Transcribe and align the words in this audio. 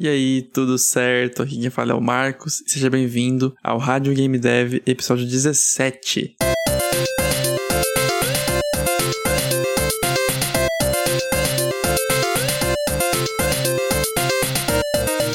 E 0.00 0.06
aí, 0.06 0.42
tudo 0.42 0.78
certo? 0.78 1.42
Aqui 1.42 1.58
quem 1.58 1.70
fala 1.70 1.90
é 1.90 1.94
o 1.96 2.00
Marcos. 2.00 2.62
Seja 2.68 2.88
bem-vindo 2.88 3.56
ao 3.60 3.78
Rádio 3.78 4.14
Game 4.14 4.38
Dev, 4.38 4.74
episódio 4.86 5.26
17. 5.26 6.36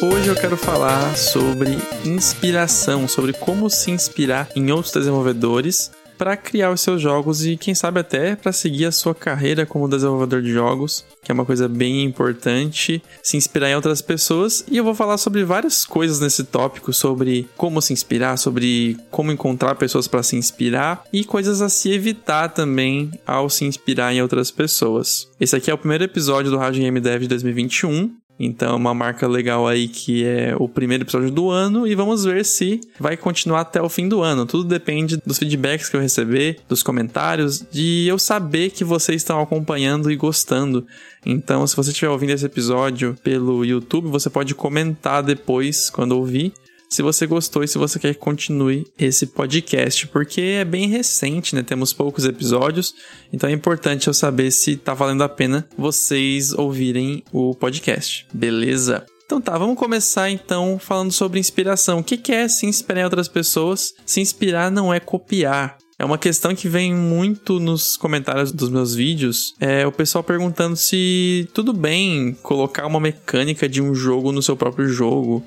Hoje 0.01 0.27
eu 0.29 0.35
quero 0.35 0.55
falar 0.55 1.13
sobre 1.17 1.71
inspiração, 2.05 3.05
sobre 3.05 3.33
como 3.33 3.69
se 3.69 3.91
inspirar 3.91 4.47
em 4.55 4.71
outros 4.71 4.93
desenvolvedores 4.93 5.91
para 6.17 6.37
criar 6.37 6.71
os 6.71 6.81
seus 6.81 7.01
jogos 7.01 7.45
e 7.45 7.57
quem 7.57 7.73
sabe 7.75 7.99
até 7.99 8.35
para 8.35 8.51
seguir 8.51 8.85
a 8.85 8.91
sua 8.91 9.13
carreira 9.13 9.65
como 9.65 9.87
desenvolvedor 9.87 10.41
de 10.41 10.51
jogos, 10.51 11.05
que 11.23 11.31
é 11.31 11.33
uma 11.33 11.45
coisa 11.45 11.67
bem 11.67 12.03
importante, 12.03 13.01
se 13.21 13.37
inspirar 13.37 13.69
em 13.69 13.75
outras 13.75 14.01
pessoas. 14.01 14.63
E 14.69 14.77
eu 14.77 14.83
vou 14.83 14.95
falar 14.95 15.17
sobre 15.17 15.43
várias 15.43 15.85
coisas 15.85 16.19
nesse 16.19 16.43
tópico, 16.43 16.93
sobre 16.93 17.47
como 17.57 17.81
se 17.81 17.93
inspirar, 17.93 18.37
sobre 18.37 18.97
como 19.09 19.31
encontrar 19.31 19.75
pessoas 19.75 20.07
para 20.07 20.23
se 20.23 20.35
inspirar 20.35 21.03
e 21.11 21.23
coisas 21.23 21.61
a 21.61 21.69
se 21.69 21.91
evitar 21.91 22.49
também 22.49 23.11
ao 23.25 23.49
se 23.49 23.65
inspirar 23.65 24.13
em 24.13 24.21
outras 24.21 24.51
pessoas. 24.51 25.27
Esse 25.39 25.55
aqui 25.55 25.69
é 25.69 25.73
o 25.73 25.77
primeiro 25.77 26.03
episódio 26.03 26.51
do 26.51 26.57
Rádio 26.57 26.81
Game 26.81 26.99
Dev 26.99 27.21
de 27.21 27.27
2021 27.27 28.22
então, 28.39 28.75
uma 28.75 28.93
marca 28.93 29.27
legal 29.27 29.67
aí 29.67 29.87
que 29.87 30.25
é 30.25 30.55
o 30.57 30.67
primeiro 30.67 31.03
episódio 31.03 31.29
do 31.29 31.49
ano 31.49 31.87
e 31.87 31.93
vamos 31.93 32.25
ver 32.25 32.43
se 32.43 32.81
vai 32.99 33.15
continuar 33.15 33.61
até 33.61 33.81
o 33.81 33.87
fim 33.87 34.09
do 34.09 34.21
ano. 34.21 34.45
Tudo 34.45 34.63
depende 34.63 35.17
dos 35.17 35.37
feedbacks 35.37 35.87
que 35.87 35.95
eu 35.95 36.01
receber, 36.01 36.59
dos 36.67 36.81
comentários, 36.81 37.63
de 37.71 38.07
eu 38.07 38.17
saber 38.17 38.71
que 38.71 38.83
vocês 38.83 39.21
estão 39.21 39.39
acompanhando 39.39 40.11
e 40.11 40.15
gostando. 40.15 40.85
Então, 41.25 41.65
se 41.65 41.75
você 41.75 41.91
estiver 41.91 42.09
ouvindo 42.09 42.31
esse 42.31 42.45
episódio 42.45 43.15
pelo 43.23 43.63
YouTube, 43.63 44.07
você 44.07 44.29
pode 44.29 44.55
comentar 44.55 45.23
depois 45.23 45.89
quando 45.89 46.13
ouvir 46.13 46.53
se 46.93 47.01
você 47.01 47.25
gostou 47.25 47.63
e 47.63 47.67
se 47.67 47.79
você 47.79 47.97
quer 47.97 48.13
que 48.13 48.19
continue 48.19 48.85
esse 48.99 49.25
podcast, 49.25 50.05
porque 50.09 50.41
é 50.41 50.63
bem 50.63 50.87
recente, 50.87 51.55
né? 51.55 51.63
Temos 51.63 51.91
poucos 51.91 52.23
episódios, 52.23 52.93
então 53.31 53.49
é 53.49 53.53
importante 53.53 54.07
eu 54.07 54.13
saber 54.13 54.51
se 54.51 54.77
tá 54.77 54.93
valendo 54.93 55.23
a 55.23 55.29
pena 55.29 55.67
vocês 55.75 56.53
ouvirem 56.53 57.23
o 57.31 57.55
podcast. 57.55 58.27
Beleza? 58.31 59.07
Então 59.25 59.41
tá, 59.41 59.57
vamos 59.57 59.75
começar 59.75 60.29
então 60.29 60.77
falando 60.77 61.11
sobre 61.11 61.39
inspiração. 61.39 61.97
O 61.97 62.03
que 62.03 62.31
é 62.31 62.47
se 62.47 62.67
inspirar 62.67 63.01
em 63.01 63.05
outras 63.05 63.27
pessoas? 63.27 63.95
Se 64.05 64.21
inspirar 64.21 64.69
não 64.69 64.93
é 64.93 64.99
copiar. 64.99 65.77
É 65.97 66.05
uma 66.05 66.17
questão 66.17 66.53
que 66.53 66.67
vem 66.67 66.93
muito 66.93 67.59
nos 67.59 67.95
comentários 67.95 68.51
dos 68.51 68.69
meus 68.69 68.93
vídeos. 68.93 69.55
É 69.59 69.87
o 69.87 69.91
pessoal 69.91 70.23
perguntando 70.23 70.75
se 70.75 71.47
tudo 71.53 71.71
bem 71.71 72.37
colocar 72.43 72.85
uma 72.85 72.99
mecânica 72.99 73.69
de 73.69 73.81
um 73.81 73.95
jogo 73.95 74.31
no 74.31 74.43
seu 74.43 74.55
próprio 74.55 74.87
jogo 74.87 75.43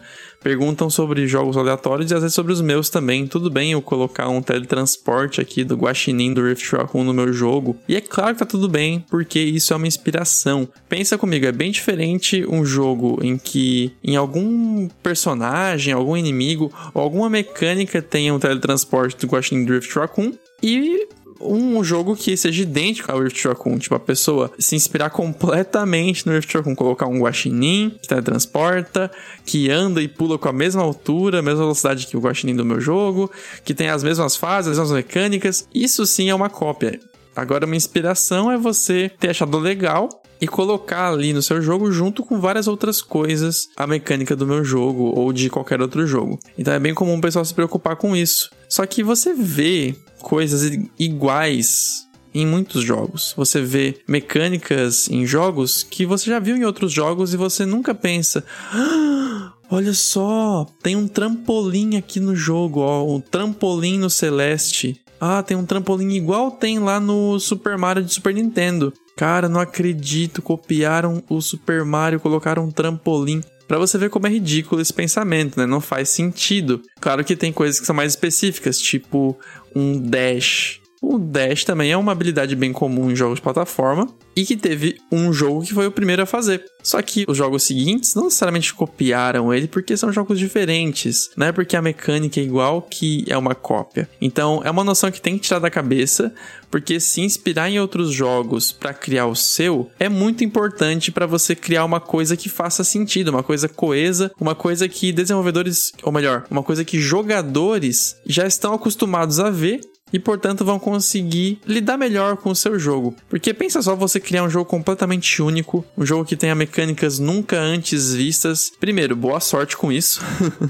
perguntam 0.46 0.88
sobre 0.88 1.26
jogos 1.26 1.56
aleatórios 1.56 2.08
e 2.08 2.14
às 2.14 2.20
vezes 2.20 2.32
sobre 2.32 2.52
os 2.52 2.60
meus 2.60 2.88
também. 2.88 3.26
Tudo 3.26 3.50
bem 3.50 3.72
eu 3.72 3.82
colocar 3.82 4.28
um 4.28 4.40
teletransporte 4.40 5.40
aqui 5.40 5.64
do 5.64 5.74
Guaxinim 5.74 6.32
do 6.32 6.46
Rift 6.46 6.70
Raccoon 6.70 7.02
no 7.02 7.12
meu 7.12 7.32
jogo. 7.32 7.76
E 7.88 7.96
é 7.96 8.00
claro 8.00 8.34
que 8.34 8.38
tá 8.38 8.46
tudo 8.46 8.68
bem, 8.68 9.04
porque 9.10 9.40
isso 9.40 9.72
é 9.72 9.76
uma 9.76 9.88
inspiração. 9.88 10.68
Pensa 10.88 11.18
comigo, 11.18 11.46
é 11.46 11.50
bem 11.50 11.72
diferente 11.72 12.46
um 12.48 12.64
jogo 12.64 13.18
em 13.24 13.36
que 13.36 13.90
em 14.04 14.14
algum 14.14 14.86
personagem, 15.02 15.92
algum 15.92 16.16
inimigo 16.16 16.72
alguma 16.94 17.28
mecânica 17.28 18.00
tenha 18.00 18.32
um 18.32 18.38
teletransporte 18.38 19.16
do 19.16 19.26
Guaxinim 19.26 19.64
do 19.64 19.72
Rift 19.72 19.92
Raccoon 19.98 20.32
e 20.62 21.08
um 21.40 21.82
jogo 21.82 22.16
que 22.16 22.36
seja 22.36 22.62
idêntico 22.62 23.10
ao 23.10 23.20
Rift 23.20 23.46
Raccoon. 23.46 23.78
Tipo, 23.78 23.94
a 23.94 24.00
pessoa 24.00 24.50
se 24.58 24.76
inspirar 24.76 25.10
completamente 25.10 26.26
no 26.26 26.32
Rift 26.32 26.54
Raccoon. 26.54 26.74
Colocar 26.74 27.06
um 27.06 27.20
guaxinim 27.20 27.96
que 28.00 28.08
teletransporta, 28.08 29.10
que 29.44 29.70
anda 29.70 30.02
e 30.02 30.08
pula 30.08 30.38
com 30.38 30.48
a 30.48 30.52
mesma 30.52 30.82
altura, 30.82 31.38
a 31.38 31.42
mesma 31.42 31.60
velocidade 31.60 32.06
que 32.06 32.16
o 32.16 32.20
guaxinim 32.20 32.54
do 32.54 32.64
meu 32.64 32.80
jogo, 32.80 33.30
que 33.64 33.74
tem 33.74 33.88
as 33.88 34.02
mesmas 34.02 34.36
fases, 34.36 34.72
as 34.72 34.78
mesmas 34.78 34.96
mecânicas. 34.96 35.68
Isso 35.74 36.06
sim 36.06 36.30
é 36.30 36.34
uma 36.34 36.50
cópia. 36.50 37.00
Agora, 37.34 37.66
uma 37.66 37.76
inspiração 37.76 38.50
é 38.50 38.56
você 38.56 39.10
ter 39.20 39.28
achado 39.28 39.58
legal 39.58 40.22
e 40.40 40.46
colocar 40.46 41.08
ali 41.08 41.32
no 41.32 41.42
seu 41.42 41.60
jogo 41.60 41.90
junto 41.90 42.22
com 42.22 42.40
várias 42.40 42.66
outras 42.66 43.00
coisas 43.00 43.68
a 43.76 43.86
mecânica 43.86 44.36
do 44.36 44.46
meu 44.46 44.64
jogo 44.64 45.12
ou 45.16 45.32
de 45.32 45.48
qualquer 45.50 45.80
outro 45.80 46.06
jogo. 46.06 46.38
Então 46.58 46.74
é 46.74 46.78
bem 46.78 46.94
comum 46.94 47.16
o 47.16 47.20
pessoal 47.20 47.44
se 47.44 47.54
preocupar 47.54 47.96
com 47.96 48.14
isso. 48.14 48.50
Só 48.68 48.84
que 48.86 49.02
você 49.02 49.34
vê 49.34 49.94
coisas 50.26 50.76
iguais 50.98 52.08
em 52.34 52.44
muitos 52.44 52.82
jogos. 52.82 53.32
Você 53.36 53.60
vê 53.60 54.00
mecânicas 54.08 55.08
em 55.08 55.24
jogos 55.24 55.84
que 55.84 56.04
você 56.04 56.28
já 56.28 56.40
viu 56.40 56.56
em 56.56 56.64
outros 56.64 56.92
jogos 56.92 57.32
e 57.32 57.36
você 57.36 57.64
nunca 57.64 57.94
pensa. 57.94 58.44
Ah, 58.72 59.52
olha 59.70 59.94
só, 59.94 60.66
tem 60.82 60.96
um 60.96 61.06
trampolim 61.06 61.96
aqui 61.96 62.18
no 62.18 62.34
jogo, 62.34 62.80
ó, 62.80 63.06
um 63.06 63.20
trampolim 63.20 64.00
no 64.00 64.10
Celeste. 64.10 65.00
Ah, 65.20 65.44
tem 65.44 65.56
um 65.56 65.64
trampolim 65.64 66.16
igual 66.16 66.50
tem 66.50 66.80
lá 66.80 66.98
no 66.98 67.38
Super 67.38 67.78
Mario 67.78 68.02
de 68.02 68.12
Super 68.12 68.34
Nintendo. 68.34 68.92
Cara, 69.16 69.48
não 69.48 69.60
acredito, 69.60 70.42
copiaram 70.42 71.22
o 71.30 71.40
Super 71.40 71.84
Mario, 71.84 72.18
colocaram 72.18 72.64
um 72.64 72.70
trampolim. 72.72 73.42
Para 73.66 73.78
você 73.78 73.98
ver 73.98 74.10
como 74.10 74.26
é 74.28 74.30
ridículo 74.30 74.80
esse 74.80 74.92
pensamento, 74.92 75.58
né? 75.58 75.66
Não 75.66 75.80
faz 75.80 76.10
sentido. 76.10 76.82
Claro 77.00 77.24
que 77.24 77.34
tem 77.34 77.52
coisas 77.52 77.80
que 77.80 77.86
são 77.86 77.96
mais 77.96 78.12
específicas, 78.12 78.78
tipo 78.78 79.36
um 79.76 80.10
dash. 80.10 80.80
O 81.00 81.18
dash 81.18 81.64
também 81.64 81.92
é 81.92 81.96
uma 81.96 82.12
habilidade 82.12 82.56
bem 82.56 82.72
comum 82.72 83.10
em 83.10 83.16
jogos 83.16 83.36
de 83.36 83.42
plataforma, 83.42 84.08
e 84.36 84.44
que 84.44 84.56
teve 84.56 85.00
um 85.10 85.32
jogo 85.32 85.62
que 85.62 85.72
foi 85.72 85.86
o 85.86 85.90
primeiro 85.90 86.22
a 86.22 86.26
fazer. 86.26 86.62
Só 86.82 87.00
que 87.00 87.24
os 87.26 87.36
jogos 87.38 87.62
seguintes 87.62 88.14
não 88.14 88.24
necessariamente 88.24 88.74
copiaram 88.74 89.52
ele 89.52 89.66
porque 89.66 89.96
são 89.96 90.12
jogos 90.12 90.38
diferentes, 90.38 91.30
não 91.36 91.46
é 91.46 91.52
porque 91.52 91.74
a 91.74 91.82
mecânica 91.82 92.38
é 92.38 92.44
igual 92.44 92.82
que 92.82 93.24
é 93.28 93.36
uma 93.36 93.54
cópia. 93.54 94.08
Então 94.20 94.60
é 94.62 94.70
uma 94.70 94.84
noção 94.84 95.10
que 95.10 95.20
tem 95.20 95.36
que 95.36 95.44
tirar 95.44 95.58
da 95.58 95.70
cabeça, 95.70 96.32
porque 96.70 97.00
se 97.00 97.22
inspirar 97.22 97.70
em 97.70 97.80
outros 97.80 98.12
jogos 98.12 98.70
para 98.70 98.92
criar 98.92 99.26
o 99.26 99.34
seu 99.34 99.90
é 99.98 100.08
muito 100.08 100.44
importante 100.44 101.10
para 101.10 101.26
você 101.26 101.56
criar 101.56 101.84
uma 101.84 101.98
coisa 101.98 102.36
que 102.36 102.48
faça 102.48 102.84
sentido, 102.84 103.28
uma 103.28 103.42
coisa 103.42 103.68
coesa, 103.68 104.30
uma 104.38 104.54
coisa 104.54 104.86
que 104.88 105.12
desenvolvedores, 105.12 105.92
ou 106.02 106.12
melhor, 106.12 106.44
uma 106.50 106.62
coisa 106.62 106.84
que 106.84 107.00
jogadores 107.00 108.16
já 108.26 108.46
estão 108.46 108.74
acostumados 108.74 109.40
a 109.40 109.50
ver 109.50 109.80
e, 110.12 110.18
portanto, 110.18 110.64
vão 110.64 110.78
conseguir 110.78 111.58
lidar 111.66 111.96
melhor 111.96 112.36
com 112.36 112.50
o 112.50 112.56
seu 112.56 112.78
jogo. 112.78 113.14
Porque 113.28 113.52
pensa 113.52 113.82
só 113.82 113.96
você 113.96 114.20
criar 114.20 114.44
um 114.44 114.50
jogo 114.50 114.64
completamente 114.64 115.42
único, 115.42 115.84
um 115.98 116.06
jogo 116.06 116.24
que 116.24 116.36
tenha 116.36 116.54
mecânicas 116.54 117.18
nunca 117.18 117.58
antes 117.58 118.14
vistas. 118.14 118.70
Primeiro, 118.78 119.16
boa 119.16 119.40
sorte 119.40 119.76
com 119.76 119.90
isso. 119.90 120.20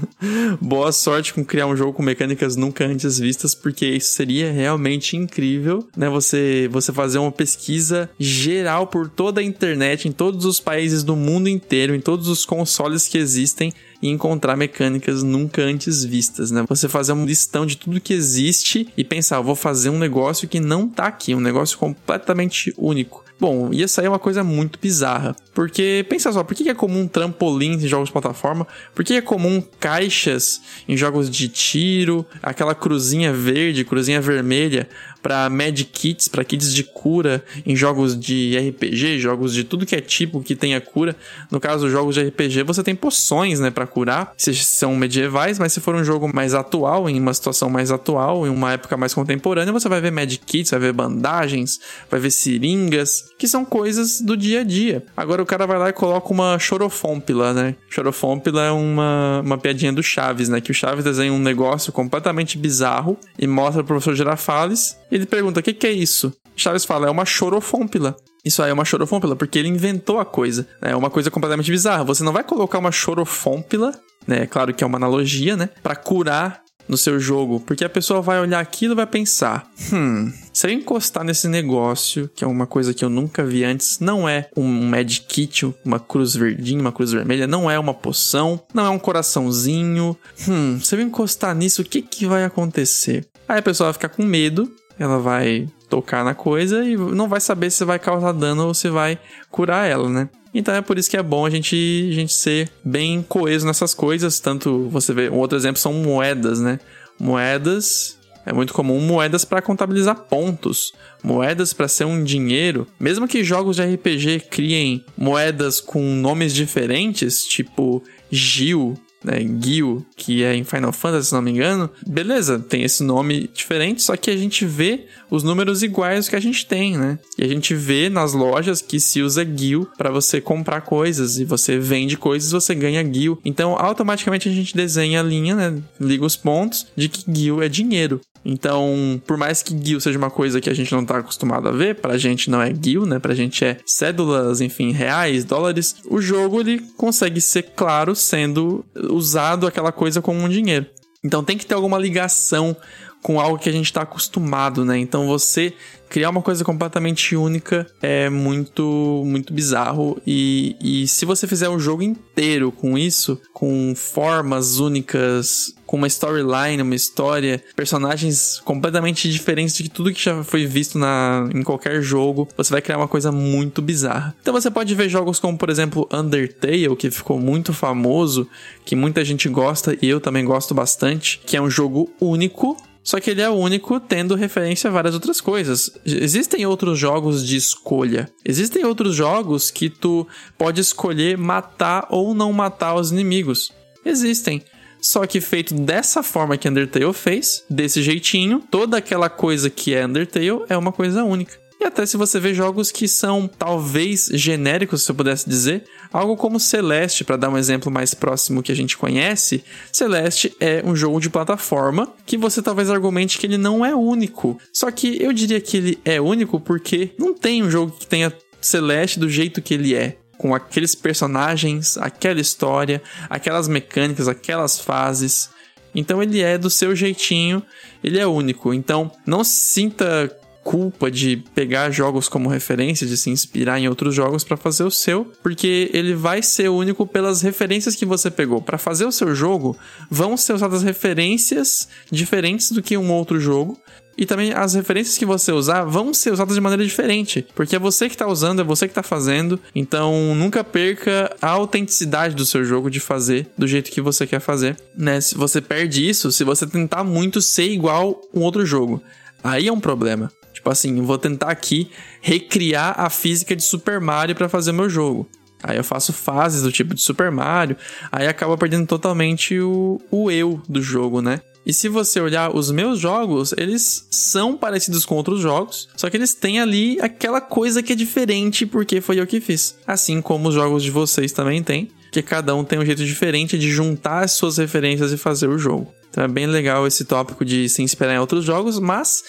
boa 0.59 0.91
sorte 0.91 1.33
com 1.33 1.45
criar 1.45 1.67
um 1.67 1.77
jogo 1.77 1.93
com 1.93 2.01
mecânicas 2.01 2.55
nunca 2.55 2.85
antes 2.85 3.19
vistas, 3.19 3.53
porque 3.53 3.85
isso 3.85 4.13
seria 4.13 4.51
realmente 4.51 5.15
incrível, 5.15 5.87
né? 5.95 6.09
Você 6.09 6.67
você 6.71 6.91
fazer 6.91 7.19
uma 7.19 7.31
pesquisa 7.31 8.09
geral 8.19 8.87
por 8.87 9.07
toda 9.07 9.41
a 9.41 9.43
internet, 9.43 10.07
em 10.07 10.11
todos 10.11 10.45
os 10.45 10.59
países 10.59 11.03
do 11.03 11.15
mundo 11.15 11.47
inteiro, 11.47 11.93
em 11.93 12.01
todos 12.01 12.27
os 12.27 12.45
consoles 12.45 13.07
que 13.07 13.17
existem 13.17 13.71
e 14.01 14.09
encontrar 14.09 14.55
mecânicas 14.55 15.23
nunca 15.23 15.61
antes 15.61 16.03
vistas, 16.03 16.51
né? 16.51 16.65
Você 16.67 16.87
fazer 16.87 17.11
uma 17.11 17.25
listão 17.25 17.65
de 17.65 17.77
tudo 17.77 18.01
que 18.01 18.13
existe 18.13 18.87
e 18.95 19.03
pensar, 19.03 19.41
vou 19.41 19.55
fazer 19.55 19.89
um 19.89 19.99
negócio 19.99 20.47
que 20.47 20.59
não 20.59 20.87
tá 20.87 21.05
aqui, 21.05 21.33
um 21.33 21.39
negócio 21.39 21.77
completamente 21.77 22.73
único. 22.77 23.27
Bom, 23.39 23.71
ia 23.71 23.87
sair 23.87 24.07
uma 24.07 24.17
coisa 24.17 24.43
muito 24.43 24.79
bizarra. 24.79 25.35
Porque, 25.53 26.03
pensa 26.09 26.31
só, 26.31 26.43
por 26.43 26.55
que 26.55 26.67
é 26.69 26.73
comum 26.73 27.07
trampolim 27.07 27.73
em 27.73 27.87
jogos 27.87 28.09
de 28.09 28.13
plataforma? 28.13 28.67
Por 28.95 29.05
que 29.05 29.13
é 29.13 29.21
comum 29.21 29.63
caixas 29.79 30.59
em 30.87 30.97
jogos 30.97 31.29
de 31.29 31.47
tiro? 31.47 32.25
Aquela 32.41 32.73
cruzinha 32.73 33.31
verde, 33.31 33.85
cruzinha 33.85 34.19
vermelha 34.19 34.89
para 35.27 35.49
Magic 35.49 35.91
Kits, 35.91 36.29
para 36.29 36.41
kits 36.41 36.73
de 36.73 36.85
cura 36.85 37.43
em 37.65 37.75
jogos 37.75 38.17
de 38.17 38.57
RPG, 38.57 39.19
jogos 39.19 39.53
de 39.53 39.65
tudo 39.65 39.85
que 39.85 39.93
é 39.93 39.99
tipo 39.99 40.41
que 40.41 40.55
tenha 40.55 40.79
cura. 40.79 41.17
No 41.51 41.59
caso, 41.59 41.89
jogos 41.89 42.15
de 42.15 42.21
RPG, 42.21 42.63
você 42.63 42.81
tem 42.81 42.95
poções, 42.95 43.59
né, 43.59 43.69
para 43.69 43.85
curar. 43.85 44.33
Se 44.37 44.55
são 44.55 44.95
medievais, 44.95 45.59
mas 45.59 45.73
se 45.73 45.81
for 45.81 45.95
um 45.95 46.03
jogo 46.03 46.33
mais 46.33 46.53
atual, 46.53 47.09
em 47.09 47.19
uma 47.19 47.33
situação 47.33 47.69
mais 47.69 47.91
atual, 47.91 48.47
em 48.47 48.49
uma 48.49 48.71
época 48.71 48.95
mais 48.95 49.13
contemporânea, 49.13 49.73
você 49.73 49.89
vai 49.89 49.99
ver 49.99 50.13
Magic 50.13 50.45
Kits, 50.45 50.71
vai 50.71 50.79
ver 50.79 50.93
bandagens, 50.93 51.77
vai 52.09 52.21
ver 52.21 52.31
seringas, 52.31 53.25
que 53.37 53.49
são 53.49 53.65
coisas 53.65 54.21
do 54.21 54.37
dia 54.37 54.61
a 54.61 54.63
dia. 54.63 55.03
Agora 55.17 55.43
o 55.43 55.45
cara 55.45 55.67
vai 55.67 55.77
lá 55.77 55.89
e 55.89 55.93
coloca 55.93 56.31
uma 56.31 56.57
chorofômpila, 56.57 57.53
né? 57.53 57.75
Chorofômpila 57.89 58.63
é 58.63 58.71
uma, 58.71 59.41
uma 59.43 59.57
piadinha 59.57 59.91
do 59.91 60.01
Chaves, 60.01 60.47
né? 60.47 60.61
Que 60.61 60.71
o 60.71 60.73
Chaves 60.73 61.03
desenha 61.03 61.33
um 61.33 61.39
negócio 61.39 61.91
completamente 61.91 62.57
bizarro 62.57 63.17
e 63.37 63.45
mostra 63.45 63.83
pro 63.83 63.95
professor 63.95 64.15
Girafales 64.15 64.95
ele 65.17 65.25
pergunta: 65.25 65.59
o 65.59 65.63
que, 65.63 65.73
que 65.73 65.87
é 65.87 65.91
isso? 65.91 66.33
Chaves 66.55 66.85
fala: 66.85 67.07
é 67.07 67.11
uma 67.11 67.25
chorofômpila. 67.25 68.15
Isso 68.43 68.63
aí 68.63 68.69
é 68.69 68.73
uma 68.73 68.85
chorofômpila, 68.85 69.35
porque 69.35 69.59
ele 69.59 69.67
inventou 69.67 70.19
a 70.19 70.25
coisa. 70.25 70.67
É 70.81 70.95
uma 70.95 71.09
coisa 71.09 71.29
completamente 71.29 71.69
bizarra. 71.69 72.03
Você 72.05 72.23
não 72.23 72.31
vai 72.31 72.43
colocar 72.43 72.79
uma 72.79 72.91
chorofômpila, 72.91 73.91
né? 74.25 74.45
Claro 74.45 74.73
que 74.73 74.83
é 74.83 74.87
uma 74.87 74.97
analogia, 74.97 75.57
né? 75.57 75.69
Pra 75.83 75.95
curar 75.95 76.63
no 76.87 76.97
seu 76.97 77.19
jogo, 77.19 77.59
porque 77.59 77.83
a 77.83 77.89
pessoa 77.89 78.21
vai 78.21 78.39
olhar 78.39 78.59
aquilo 78.59 78.93
e 78.93 78.95
vai 78.95 79.05
pensar: 79.05 79.69
hum, 79.91 80.31
se 80.53 80.67
eu 80.67 80.71
encostar 80.71 81.23
nesse 81.23 81.47
negócio, 81.47 82.29
que 82.33 82.43
é 82.43 82.47
uma 82.47 82.65
coisa 82.65 82.93
que 82.93 83.03
eu 83.03 83.09
nunca 83.09 83.43
vi 83.43 83.63
antes, 83.63 83.99
não 83.99 84.27
é 84.27 84.49
um 84.55 84.65
Mad 84.87 85.19
Kit, 85.27 85.73
uma 85.83 85.99
cruz 85.99 86.35
verdinha, 86.35 86.79
uma 86.79 86.91
cruz 86.91 87.11
vermelha, 87.11 87.45
não 87.45 87.69
é 87.69 87.77
uma 87.77 87.93
poção, 87.93 88.61
não 88.73 88.85
é 88.85 88.89
um 88.89 88.99
coraçãozinho. 88.99 90.17
Hum, 90.47 90.79
se 90.81 90.95
eu 90.95 91.01
encostar 91.01 91.55
nisso, 91.55 91.81
o 91.81 91.85
que, 91.85 92.01
que 92.01 92.25
vai 92.25 92.43
acontecer? 92.43 93.27
Aí 93.47 93.59
a 93.59 93.63
pessoa 93.63 93.87
vai 93.87 93.93
ficar 93.93 94.09
com 94.09 94.23
medo, 94.23 94.71
ela 94.99 95.19
vai 95.19 95.67
tocar 95.89 96.23
na 96.23 96.33
coisa 96.33 96.83
e 96.83 96.95
não 96.97 97.27
vai 97.27 97.39
saber 97.39 97.69
se 97.69 97.85
vai 97.85 97.99
causar 97.99 98.31
dano 98.33 98.67
ou 98.67 98.73
se 98.73 98.89
vai 98.89 99.17
curar 99.49 99.89
ela, 99.89 100.09
né? 100.09 100.29
Então 100.53 100.73
é 100.73 100.81
por 100.81 100.97
isso 100.97 101.09
que 101.09 101.17
é 101.17 101.23
bom 101.23 101.45
a 101.45 101.49
gente, 101.49 102.09
a 102.11 102.13
gente 102.13 102.33
ser 102.33 102.69
bem 102.83 103.21
coeso 103.21 103.65
nessas 103.65 103.93
coisas. 103.93 104.39
Tanto 104.39 104.89
você 104.89 105.13
vê, 105.13 105.29
um 105.29 105.37
outro 105.37 105.57
exemplo 105.57 105.79
são 105.79 105.93
moedas, 105.93 106.59
né? 106.59 106.79
Moedas 107.19 108.17
é 108.45 108.53
muito 108.53 108.73
comum 108.73 109.01
moedas 109.01 109.43
para 109.43 109.61
contabilizar 109.61 110.15
pontos, 110.15 110.93
moedas 111.21 111.73
para 111.73 111.87
ser 111.87 112.05
um 112.05 112.23
dinheiro. 112.23 112.87
Mesmo 112.97 113.27
que 113.27 113.43
jogos 113.43 113.75
de 113.75 113.83
RPG 113.83 114.47
criem 114.49 115.03
moedas 115.17 115.81
com 115.81 116.01
nomes 116.01 116.53
diferentes, 116.53 117.45
tipo 117.45 118.01
Gil, 118.31 118.97
né, 119.27 119.39
Gil, 119.61 120.05
que 120.15 120.43
é 120.43 120.55
em 120.55 120.63
Final 120.63 120.93
Fantasy, 120.93 121.27
se 121.27 121.33
não 121.33 121.41
me 121.41 121.51
engano, 121.51 121.89
beleza, 122.05 122.57
tem 122.57 122.83
esse 122.83 123.03
nome 123.03 123.49
diferente, 123.53 124.01
só 124.01 124.15
que 124.15 124.31
a 124.31 124.37
gente 124.37 124.65
vê 124.65 125.05
os 125.29 125.43
números 125.43 125.83
iguais 125.83 126.29
que 126.29 126.35
a 126.35 126.39
gente 126.39 126.65
tem, 126.65 126.97
né? 126.97 127.19
E 127.37 127.43
a 127.43 127.47
gente 127.47 127.75
vê 127.75 128.09
nas 128.09 128.33
lojas 128.33 128.81
que 128.81 128.99
se 128.99 129.21
usa 129.21 129.45
Gil 129.45 129.87
para 129.97 130.09
você 130.09 130.39
comprar 130.39 130.81
coisas 130.81 131.37
e 131.37 131.45
você 131.45 131.77
vende 131.77 132.17
coisas, 132.17 132.51
você 132.51 132.73
ganha 132.73 133.03
Gil. 133.03 133.39
Então, 133.43 133.75
automaticamente 133.77 134.47
a 134.47 134.51
gente 134.51 134.75
desenha 134.75 135.19
a 135.19 135.23
linha, 135.23 135.55
né, 135.55 135.81
liga 135.99 136.25
os 136.25 136.37
pontos 136.37 136.87
de 136.95 137.09
que 137.09 137.23
Gil 137.31 137.61
é 137.61 137.67
dinheiro. 137.67 138.21
Então, 138.49 139.21
por 139.27 139.35
mais 139.35 139.61
que 139.61 139.73
guil 139.73 139.99
seja 139.99 140.17
uma 140.17 140.29
coisa 140.29 140.61
que 140.61 140.69
a 140.69 140.73
gente 140.73 140.89
não 140.93 141.01
está 141.01 141.17
acostumado 141.17 141.67
a 141.67 141.71
ver, 141.73 141.95
pra 141.95 142.17
gente 142.17 142.49
não 142.49 142.61
é 142.61 142.71
guil, 142.71 143.05
né? 143.05 143.19
Pra 143.19 143.35
gente 143.35 143.65
é 143.65 143.77
cédulas, 143.85 144.61
enfim, 144.61 144.93
reais, 144.93 145.43
dólares. 145.43 145.97
O 146.09 146.21
jogo 146.21 146.61
ele 146.61 146.79
consegue 146.95 147.41
ser 147.41 147.63
claro 147.75 148.15
sendo 148.15 148.85
usado 149.09 149.67
aquela 149.67 149.91
coisa 149.91 150.21
como 150.21 150.39
um 150.39 150.47
dinheiro. 150.47 150.85
Então 151.21 151.43
tem 151.43 151.57
que 151.57 151.65
ter 151.65 151.73
alguma 151.73 151.99
ligação 151.99 152.73
com 153.21 153.39
algo 153.39 153.57
que 153.57 153.69
a 153.69 153.73
gente 153.73 153.85
está 153.85 154.01
acostumado, 154.01 154.85
né? 154.85 154.97
Então 154.97 155.27
você 155.27 155.73
criar 156.09 156.29
uma 156.29 156.41
coisa 156.41 156.63
completamente 156.63 157.35
única 157.35 157.85
é 158.01 158.29
muito, 158.29 159.23
muito 159.25 159.53
bizarro. 159.53 160.21
E, 160.25 160.75
e 160.81 161.07
se 161.07 161.25
você 161.25 161.47
fizer 161.47 161.69
o 161.69 161.79
jogo 161.79 162.01
inteiro 162.01 162.71
com 162.71 162.97
isso, 162.97 163.39
com 163.53 163.93
formas 163.95 164.79
únicas, 164.79 165.73
com 165.85 165.97
uma 165.97 166.07
storyline, 166.07 166.81
uma 166.81 166.95
história, 166.95 167.61
personagens 167.75 168.59
completamente 168.63 169.29
diferentes 169.29 169.75
de 169.75 169.89
tudo 169.89 170.13
que 170.13 170.23
já 170.23 170.43
foi 170.43 170.65
visto 170.65 170.97
na, 170.97 171.49
em 171.53 171.63
qualquer 171.63 172.01
jogo, 172.01 172.47
você 172.55 172.71
vai 172.71 172.81
criar 172.81 172.97
uma 172.97 173.07
coisa 173.07 173.31
muito 173.31 173.81
bizarra. 173.81 174.35
Então 174.41 174.53
você 174.53 174.71
pode 174.71 174.93
ver 174.95 175.09
jogos 175.09 175.39
como, 175.39 175.57
por 175.57 175.69
exemplo, 175.69 176.07
Undertale, 176.11 176.95
que 176.95 177.11
ficou 177.11 177.39
muito 177.39 177.73
famoso, 177.73 178.47
que 178.85 178.95
muita 178.95 179.23
gente 179.23 179.49
gosta 179.49 179.97
e 180.01 180.07
eu 180.07 180.19
também 180.19 180.45
gosto 180.45 180.73
bastante, 180.73 181.41
que 181.45 181.57
é 181.57 181.61
um 181.61 181.69
jogo 181.69 182.09
único 182.19 182.77
só 183.07 183.21
que 183.21 183.29
ele 183.29 183.41
é 183.41 183.49
o 183.49 183.53
único 183.53 184.01
tendo 184.01 184.35
referência 184.35 184.89
a 184.89 184.91
várias 184.91 185.13
outras 185.13 185.39
coisas. 185.39 185.89
Existem 186.05 186.65
outros 186.65 186.99
jogos 186.99 187.41
de 187.47 187.55
escolha. 187.55 188.29
Existem 188.43 188.83
outros 188.83 189.15
jogos 189.15 189.71
que 189.71 189.89
tu 189.89 190.27
pode 190.57 190.81
escolher 190.81 191.37
matar 191.37 192.05
ou 192.09 192.35
não 192.35 192.51
matar 192.51 192.95
os 192.95 193.09
inimigos. 193.09 193.71
Existem. 194.03 194.61
Só 194.99 195.25
que 195.25 195.39
feito 195.39 195.73
dessa 195.73 196.21
forma 196.21 196.57
que 196.57 196.67
Undertale 196.67 197.13
fez, 197.13 197.63
desse 197.69 198.03
jeitinho, 198.03 198.61
toda 198.69 198.97
aquela 198.97 199.29
coisa 199.29 199.69
que 199.69 199.95
é 199.95 200.05
Undertale 200.05 200.65
é 200.67 200.75
uma 200.75 200.91
coisa 200.91 201.23
única. 201.23 201.66
E 201.79 201.85
até 201.85 202.05
se 202.05 202.17
você 202.17 202.39
vê 202.39 202.53
jogos 202.53 202.91
que 202.91 203.07
são 203.07 203.47
talvez 203.47 204.29
genéricos, 204.33 205.03
se 205.03 205.11
eu 205.11 205.15
pudesse 205.15 205.47
dizer, 205.47 205.83
algo 206.11 206.35
como 206.35 206.59
Celeste, 206.59 207.23
para 207.23 207.37
dar 207.37 207.49
um 207.49 207.57
exemplo 207.57 207.91
mais 207.91 208.13
próximo 208.13 208.63
que 208.63 208.71
a 208.71 208.75
gente 208.75 208.97
conhece, 208.97 209.63
Celeste 209.91 210.55
é 210.59 210.81
um 210.83 210.95
jogo 210.95 211.19
de 211.19 211.29
plataforma 211.29 212.11
que 212.25 212.37
você 212.37 212.61
talvez 212.61 212.89
argumente 212.89 213.37
que 213.37 213.45
ele 213.45 213.57
não 213.57 213.85
é 213.85 213.95
único. 213.95 214.59
Só 214.73 214.89
que 214.89 215.21
eu 215.21 215.31
diria 215.31 215.61
que 215.61 215.77
ele 215.77 215.99
é 216.03 216.19
único 216.19 216.59
porque 216.59 217.11
não 217.17 217.33
tem 217.33 217.63
um 217.63 217.69
jogo 217.69 217.91
que 217.91 218.07
tenha 218.07 218.33
Celeste 218.59 219.19
do 219.19 219.29
jeito 219.29 219.61
que 219.61 219.73
ele 219.73 219.93
é 219.93 220.17
com 220.37 220.53
aqueles 220.53 220.93
personagens, 220.93 221.97
aquela 221.97 222.39
história, 222.39 223.01
aquelas 223.29 223.67
mecânicas, 223.67 224.27
aquelas 224.27 224.79
fases. 224.79 225.49
Então 225.95 226.21
ele 226.21 226.41
é 226.41 226.57
do 226.57 226.69
seu 226.69 226.95
jeitinho, 226.95 227.63
ele 228.03 228.19
é 228.19 228.27
único. 228.27 228.73
Então 228.73 229.11
não 229.25 229.43
se 229.43 229.55
sinta 229.55 230.36
culpa 230.67 231.09
de 231.09 231.37
pegar 231.55 231.89
jogos 231.91 232.27
como 232.27 232.49
referência, 232.49 233.07
de 233.07 233.15
se 233.15 233.29
inspirar 233.29 233.79
em 233.79 233.87
outros 233.87 234.13
jogos 234.13 234.43
para 234.43 234.57
fazer 234.57 234.83
o 234.83 234.91
seu, 234.91 235.31
porque 235.41 235.89
ele 235.93 236.13
vai 236.13 236.43
ser 236.43 236.67
único 236.67 237.07
pelas 237.07 237.41
referências 237.41 237.95
que 237.95 238.05
você 238.05 238.29
pegou. 238.29 238.61
Para 238.61 238.77
fazer 238.77 239.05
o 239.05 239.11
seu 239.11 239.33
jogo, 239.33 239.77
vão 240.11 240.35
ser 240.35 240.51
usadas 240.51 240.83
referências 240.83 241.87
diferentes 242.11 242.69
do 242.69 242.83
que 242.83 242.97
um 242.97 243.09
outro 243.13 243.39
jogo. 243.39 243.79
E 244.17 244.25
também 244.25 244.51
as 244.51 244.73
referências 244.73 245.17
que 245.17 245.25
você 245.25 245.53
usar 245.53 245.85
vão 245.85 246.13
ser 246.13 246.33
usadas 246.33 246.55
de 246.55 246.59
maneira 246.59 246.83
diferente, 246.83 247.47
porque 247.55 247.75
é 247.75 247.79
você 247.79 248.09
que 248.09 248.15
está 248.15 248.27
usando, 248.27 248.59
é 248.59 248.63
você 248.63 248.87
que 248.87 248.91
está 248.91 249.03
fazendo. 249.03 249.57
Então 249.73 250.35
nunca 250.35 250.65
perca 250.65 251.33
a 251.41 251.49
autenticidade 251.49 252.35
do 252.35 252.45
seu 252.45 252.65
jogo 252.65 252.89
de 252.89 252.99
fazer 252.99 253.47
do 253.57 253.67
jeito 253.67 253.89
que 253.89 254.01
você 254.01 254.27
quer 254.27 254.41
fazer, 254.41 254.75
né? 254.97 255.21
Se 255.21 255.35
você 255.35 255.61
perde 255.61 256.09
isso, 256.09 256.29
se 256.29 256.43
você 256.43 256.67
tentar 256.67 257.05
muito 257.05 257.41
ser 257.41 257.69
igual 257.71 258.19
um 258.33 258.41
outro 258.41 258.65
jogo, 258.65 259.01
aí 259.41 259.67
é 259.67 259.71
um 259.71 259.79
problema. 259.79 260.29
Tipo 260.67 260.73
assim, 260.73 261.01
vou 261.01 261.17
tentar 261.17 261.49
aqui 261.49 261.89
recriar 262.19 262.99
a 262.99 263.09
física 263.09 263.55
de 263.55 263.63
Super 263.63 264.01
Mario 264.01 264.35
para 264.35 264.49
fazer 264.49 264.73
meu 264.73 264.89
jogo. 264.89 265.25
Aí 265.63 265.77
eu 265.77 265.83
faço 265.83 266.11
fases 266.11 266.61
do 266.61 266.71
tipo 266.73 266.93
de 266.93 267.01
Super 267.01 267.31
Mario, 267.31 267.77
aí 268.11 268.27
acaba 268.27 268.57
perdendo 268.57 268.85
totalmente 268.85 269.57
o, 269.57 269.99
o 270.11 270.29
eu 270.29 270.61
do 270.67 270.81
jogo, 270.81 271.21
né? 271.21 271.39
E 271.65 271.73
se 271.73 271.87
você 271.87 272.19
olhar 272.19 272.53
os 272.53 272.69
meus 272.69 272.99
jogos, 272.99 273.53
eles 273.57 274.07
são 274.11 274.57
parecidos 274.57 275.05
com 275.05 275.15
outros 275.15 275.39
jogos, 275.39 275.87
só 275.95 276.09
que 276.09 276.17
eles 276.17 276.33
têm 276.33 276.59
ali 276.59 276.99
aquela 276.99 277.39
coisa 277.39 277.81
que 277.81 277.93
é 277.93 277.95
diferente 277.95 278.65
porque 278.65 278.99
foi 278.99 279.21
eu 279.21 279.27
que 279.27 279.39
fiz. 279.39 279.77
Assim 279.87 280.21
como 280.21 280.49
os 280.49 280.55
jogos 280.55 280.83
de 280.83 280.91
vocês 280.91 281.31
também 281.31 281.63
têm, 281.63 281.87
que 282.11 282.21
cada 282.21 282.53
um 282.53 282.65
tem 282.65 282.77
um 282.77 282.85
jeito 282.85 283.05
diferente 283.05 283.57
de 283.57 283.71
juntar 283.71 284.25
as 284.25 284.33
suas 284.33 284.57
referências 284.57 285.13
e 285.13 285.17
fazer 285.17 285.47
o 285.47 285.57
jogo. 285.57 285.93
Então 286.09 286.23
é 286.23 286.27
bem 286.27 286.45
legal 286.45 286.85
esse 286.85 287.05
tópico 287.05 287.45
de 287.45 287.69
se 287.69 287.81
inspirar 287.81 288.15
em 288.15 288.19
outros 288.19 288.43
jogos, 288.43 288.79
mas 288.79 289.23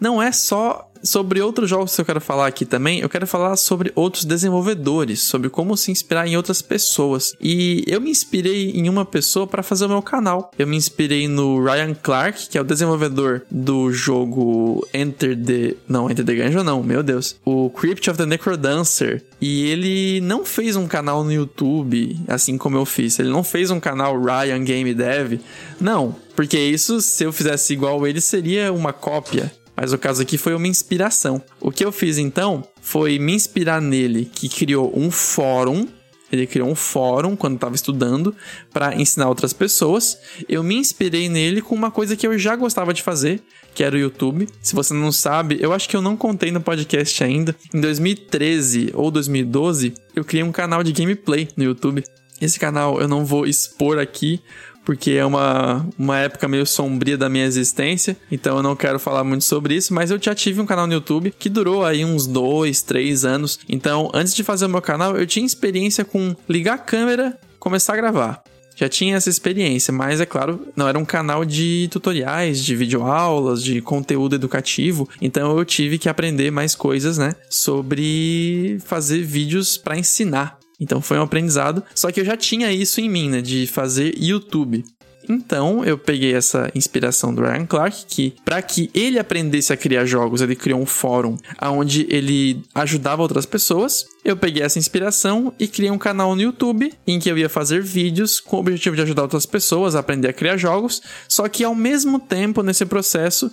não 0.00 0.22
é 0.22 0.32
só 0.32 0.90
sobre 1.04 1.40
outros 1.40 1.68
jogos 1.68 1.94
que 1.94 2.00
eu 2.00 2.04
quero 2.04 2.20
falar 2.20 2.46
aqui 2.46 2.64
também, 2.64 3.00
eu 3.00 3.08
quero 3.08 3.26
falar 3.26 3.56
sobre 3.56 3.92
outros 3.94 4.24
desenvolvedores, 4.24 5.20
sobre 5.20 5.50
como 5.50 5.76
se 5.76 5.92
inspirar 5.92 6.26
em 6.26 6.36
outras 6.36 6.62
pessoas. 6.62 7.34
E 7.40 7.84
eu 7.86 8.00
me 8.00 8.10
inspirei 8.10 8.70
em 8.70 8.88
uma 8.88 9.04
pessoa 9.04 9.46
para 9.46 9.62
fazer 9.62 9.84
o 9.84 9.88
meu 9.88 10.02
canal. 10.02 10.50
Eu 10.58 10.66
me 10.66 10.76
inspirei 10.76 11.28
no 11.28 11.62
Ryan 11.62 11.94
Clark, 11.94 12.48
que 12.48 12.56
é 12.56 12.60
o 12.60 12.64
desenvolvedor 12.64 13.42
do 13.50 13.92
jogo 13.92 14.86
Enter 14.94 15.36
the. 15.36 15.76
Não, 15.86 16.10
Enter 16.10 16.24
the 16.24 16.34
Gungeon, 16.34 16.64
não, 16.64 16.82
meu 16.82 17.02
Deus. 17.02 17.36
O 17.44 17.68
Crypt 17.70 18.08
of 18.10 18.18
the 18.18 18.26
Necrodancer. 18.26 19.22
E 19.40 19.66
ele 19.66 20.20
não 20.22 20.44
fez 20.44 20.74
um 20.74 20.86
canal 20.86 21.22
no 21.22 21.32
YouTube, 21.32 22.18
assim 22.26 22.56
como 22.56 22.78
eu 22.78 22.86
fiz. 22.86 23.18
Ele 23.18 23.28
não 23.28 23.44
fez 23.44 23.70
um 23.70 23.78
canal 23.78 24.18
Ryan 24.18 24.64
Game 24.64 24.94
Dev. 24.94 25.40
Não, 25.78 26.16
porque 26.34 26.58
isso, 26.58 27.00
se 27.00 27.24
eu 27.24 27.32
fizesse 27.32 27.72
igual 27.72 28.06
ele, 28.06 28.20
seria 28.20 28.72
uma 28.72 28.92
cópia. 28.92 29.52
Mas 29.76 29.92
o 29.92 29.98
caso 29.98 30.22
aqui 30.22 30.38
foi 30.38 30.54
uma 30.54 30.68
inspiração. 30.68 31.42
O 31.60 31.70
que 31.70 31.84
eu 31.84 31.90
fiz 31.90 32.18
então 32.18 32.66
foi 32.80 33.18
me 33.18 33.34
inspirar 33.34 33.80
nele, 33.80 34.30
que 34.32 34.48
criou 34.48 34.92
um 34.94 35.10
fórum. 35.10 35.86
Ele 36.30 36.46
criou 36.46 36.68
um 36.68 36.74
fórum 36.74 37.36
quando 37.36 37.54
estava 37.54 37.74
estudando 37.74 38.34
para 38.72 38.94
ensinar 38.94 39.28
outras 39.28 39.52
pessoas. 39.52 40.18
Eu 40.48 40.62
me 40.62 40.74
inspirei 40.74 41.28
nele 41.28 41.60
com 41.60 41.74
uma 41.74 41.90
coisa 41.90 42.16
que 42.16 42.26
eu 42.26 42.36
já 42.38 42.56
gostava 42.56 42.92
de 42.92 43.02
fazer, 43.02 43.42
que 43.74 43.84
era 43.84 43.94
o 43.94 43.98
YouTube. 43.98 44.48
Se 44.60 44.74
você 44.74 44.94
não 44.94 45.12
sabe, 45.12 45.58
eu 45.60 45.72
acho 45.72 45.88
que 45.88 45.96
eu 45.96 46.02
não 46.02 46.16
contei 46.16 46.50
no 46.50 46.60
podcast 46.60 47.22
ainda. 47.22 47.54
Em 47.72 47.80
2013 47.80 48.90
ou 48.94 49.10
2012, 49.10 49.94
eu 50.14 50.24
criei 50.24 50.42
um 50.42 50.52
canal 50.52 50.82
de 50.82 50.92
gameplay 50.92 51.48
no 51.56 51.64
YouTube. 51.64 52.02
Esse 52.40 52.58
canal 52.58 53.00
eu 53.00 53.06
não 53.06 53.24
vou 53.24 53.46
expor 53.46 53.98
aqui, 53.98 54.40
porque 54.84 55.12
é 55.12 55.24
uma, 55.24 55.86
uma 55.98 56.18
época 56.18 56.46
meio 56.46 56.66
sombria 56.66 57.16
da 57.16 57.28
minha 57.28 57.44
existência, 57.44 58.16
então 58.30 58.56
eu 58.56 58.62
não 58.62 58.76
quero 58.76 58.98
falar 58.98 59.24
muito 59.24 59.44
sobre 59.44 59.74
isso, 59.74 59.94
mas 59.94 60.10
eu 60.10 60.18
já 60.20 60.34
tive 60.34 60.60
um 60.60 60.66
canal 60.66 60.86
no 60.86 60.92
YouTube 60.92 61.34
que 61.38 61.48
durou 61.48 61.84
aí 61.84 62.04
uns 62.04 62.26
dois, 62.26 62.82
três 62.82 63.24
anos. 63.24 63.58
Então, 63.68 64.10
antes 64.12 64.34
de 64.34 64.42
fazer 64.42 64.66
o 64.66 64.68
meu 64.68 64.82
canal, 64.82 65.16
eu 65.16 65.26
tinha 65.26 65.46
experiência 65.46 66.04
com 66.04 66.36
ligar 66.48 66.74
a 66.74 66.78
câmera, 66.78 67.38
começar 67.58 67.94
a 67.94 67.96
gravar. 67.96 68.42
Já 68.76 68.88
tinha 68.88 69.16
essa 69.16 69.30
experiência, 69.30 69.92
mas 69.92 70.20
é 70.20 70.26
claro, 70.26 70.66
não 70.74 70.88
era 70.88 70.98
um 70.98 71.04
canal 71.04 71.44
de 71.44 71.88
tutoriais, 71.92 72.62
de 72.62 72.74
videoaulas, 72.74 73.62
de 73.62 73.80
conteúdo 73.80 74.34
educativo, 74.34 75.08
então 75.22 75.56
eu 75.56 75.64
tive 75.64 75.96
que 75.96 76.08
aprender 76.08 76.50
mais 76.50 76.74
coisas, 76.74 77.16
né, 77.16 77.36
sobre 77.48 78.78
fazer 78.84 79.22
vídeos 79.22 79.76
para 79.76 79.96
ensinar 79.96 80.58
então 80.80 81.00
foi 81.00 81.18
um 81.18 81.22
aprendizado. 81.22 81.82
Só 81.94 82.10
que 82.10 82.20
eu 82.20 82.24
já 82.24 82.36
tinha 82.36 82.72
isso 82.72 83.00
em 83.00 83.08
mim, 83.08 83.28
né? 83.30 83.40
De 83.40 83.66
fazer 83.66 84.14
YouTube. 84.16 84.84
Então, 85.28 85.84
eu 85.84 85.96
peguei 85.96 86.34
essa 86.34 86.70
inspiração 86.74 87.34
do 87.34 87.42
Ryan 87.42 87.66
Clark, 87.66 88.04
que 88.06 88.34
para 88.44 88.60
que 88.60 88.90
ele 88.94 89.18
aprendesse 89.18 89.72
a 89.72 89.76
criar 89.76 90.04
jogos, 90.04 90.40
ele 90.40 90.54
criou 90.54 90.80
um 90.80 90.86
fórum 90.86 91.38
onde 91.62 92.06
ele 92.10 92.62
ajudava 92.74 93.22
outras 93.22 93.46
pessoas. 93.46 94.04
Eu 94.24 94.36
peguei 94.36 94.62
essa 94.62 94.78
inspiração 94.78 95.52
e 95.58 95.66
criei 95.66 95.90
um 95.90 95.98
canal 95.98 96.34
no 96.34 96.42
YouTube 96.42 96.92
em 97.06 97.18
que 97.18 97.30
eu 97.30 97.38
ia 97.38 97.48
fazer 97.48 97.82
vídeos 97.82 98.40
com 98.40 98.56
o 98.56 98.60
objetivo 98.60 98.96
de 98.96 99.02
ajudar 99.02 99.22
outras 99.22 99.46
pessoas 99.46 99.94
a 99.94 100.00
aprender 100.00 100.28
a 100.28 100.32
criar 100.32 100.56
jogos, 100.56 101.02
só 101.28 101.48
que 101.48 101.64
ao 101.64 101.74
mesmo 101.74 102.18
tempo 102.18 102.62
nesse 102.62 102.84
processo 102.86 103.50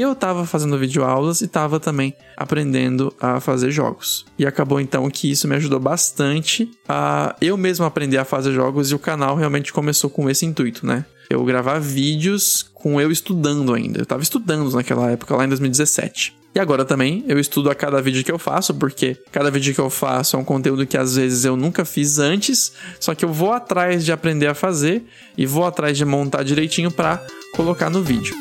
eu 0.00 0.12
estava 0.12 0.46
fazendo 0.46 0.78
videoaulas 0.78 1.40
e 1.40 1.44
estava 1.44 1.78
também 1.80 2.14
aprendendo 2.36 3.14
a 3.20 3.40
fazer 3.40 3.70
jogos. 3.70 4.24
E 4.38 4.46
acabou 4.46 4.80
então 4.80 5.08
que 5.10 5.30
isso 5.30 5.46
me 5.48 5.56
ajudou 5.56 5.78
bastante 5.78 6.70
a 6.88 7.36
eu 7.40 7.56
mesmo 7.56 7.84
aprender 7.84 8.18
a 8.18 8.24
fazer 8.24 8.52
jogos 8.52 8.90
e 8.90 8.94
o 8.94 8.98
canal 8.98 9.36
realmente 9.36 9.72
começou 9.72 10.08
com 10.08 10.28
esse 10.30 10.46
intuito, 10.46 10.86
né? 10.86 11.04
Eu 11.28 11.44
gravar 11.44 11.78
vídeos 11.78 12.70
com 12.74 13.00
eu 13.00 13.10
estudando 13.10 13.72
ainda. 13.72 13.98
Eu 13.98 14.02
estava 14.02 14.22
estudando 14.22 14.70
naquela 14.72 15.10
época, 15.10 15.36
lá 15.36 15.44
em 15.44 15.48
2017. 15.48 16.36
E 16.54 16.60
agora 16.60 16.84
também 16.84 17.24
eu 17.26 17.38
estudo 17.38 17.70
a 17.70 17.74
cada 17.74 18.00
vídeo 18.02 18.22
que 18.22 18.30
eu 18.30 18.38
faço, 18.38 18.74
porque 18.74 19.16
cada 19.30 19.50
vídeo 19.50 19.74
que 19.74 19.80
eu 19.80 19.88
faço 19.88 20.36
é 20.36 20.38
um 20.38 20.44
conteúdo 20.44 20.86
que 20.86 20.98
às 20.98 21.16
vezes 21.16 21.44
eu 21.46 21.56
nunca 21.56 21.84
fiz 21.84 22.18
antes, 22.18 22.72
só 23.00 23.14
que 23.14 23.24
eu 23.24 23.32
vou 23.32 23.52
atrás 23.52 24.04
de 24.04 24.12
aprender 24.12 24.46
a 24.46 24.54
fazer 24.54 25.02
e 25.36 25.46
vou 25.46 25.64
atrás 25.64 25.96
de 25.96 26.04
montar 26.04 26.42
direitinho 26.42 26.90
para 26.90 27.24
colocar 27.56 27.88
no 27.88 28.02
vídeo. 28.02 28.34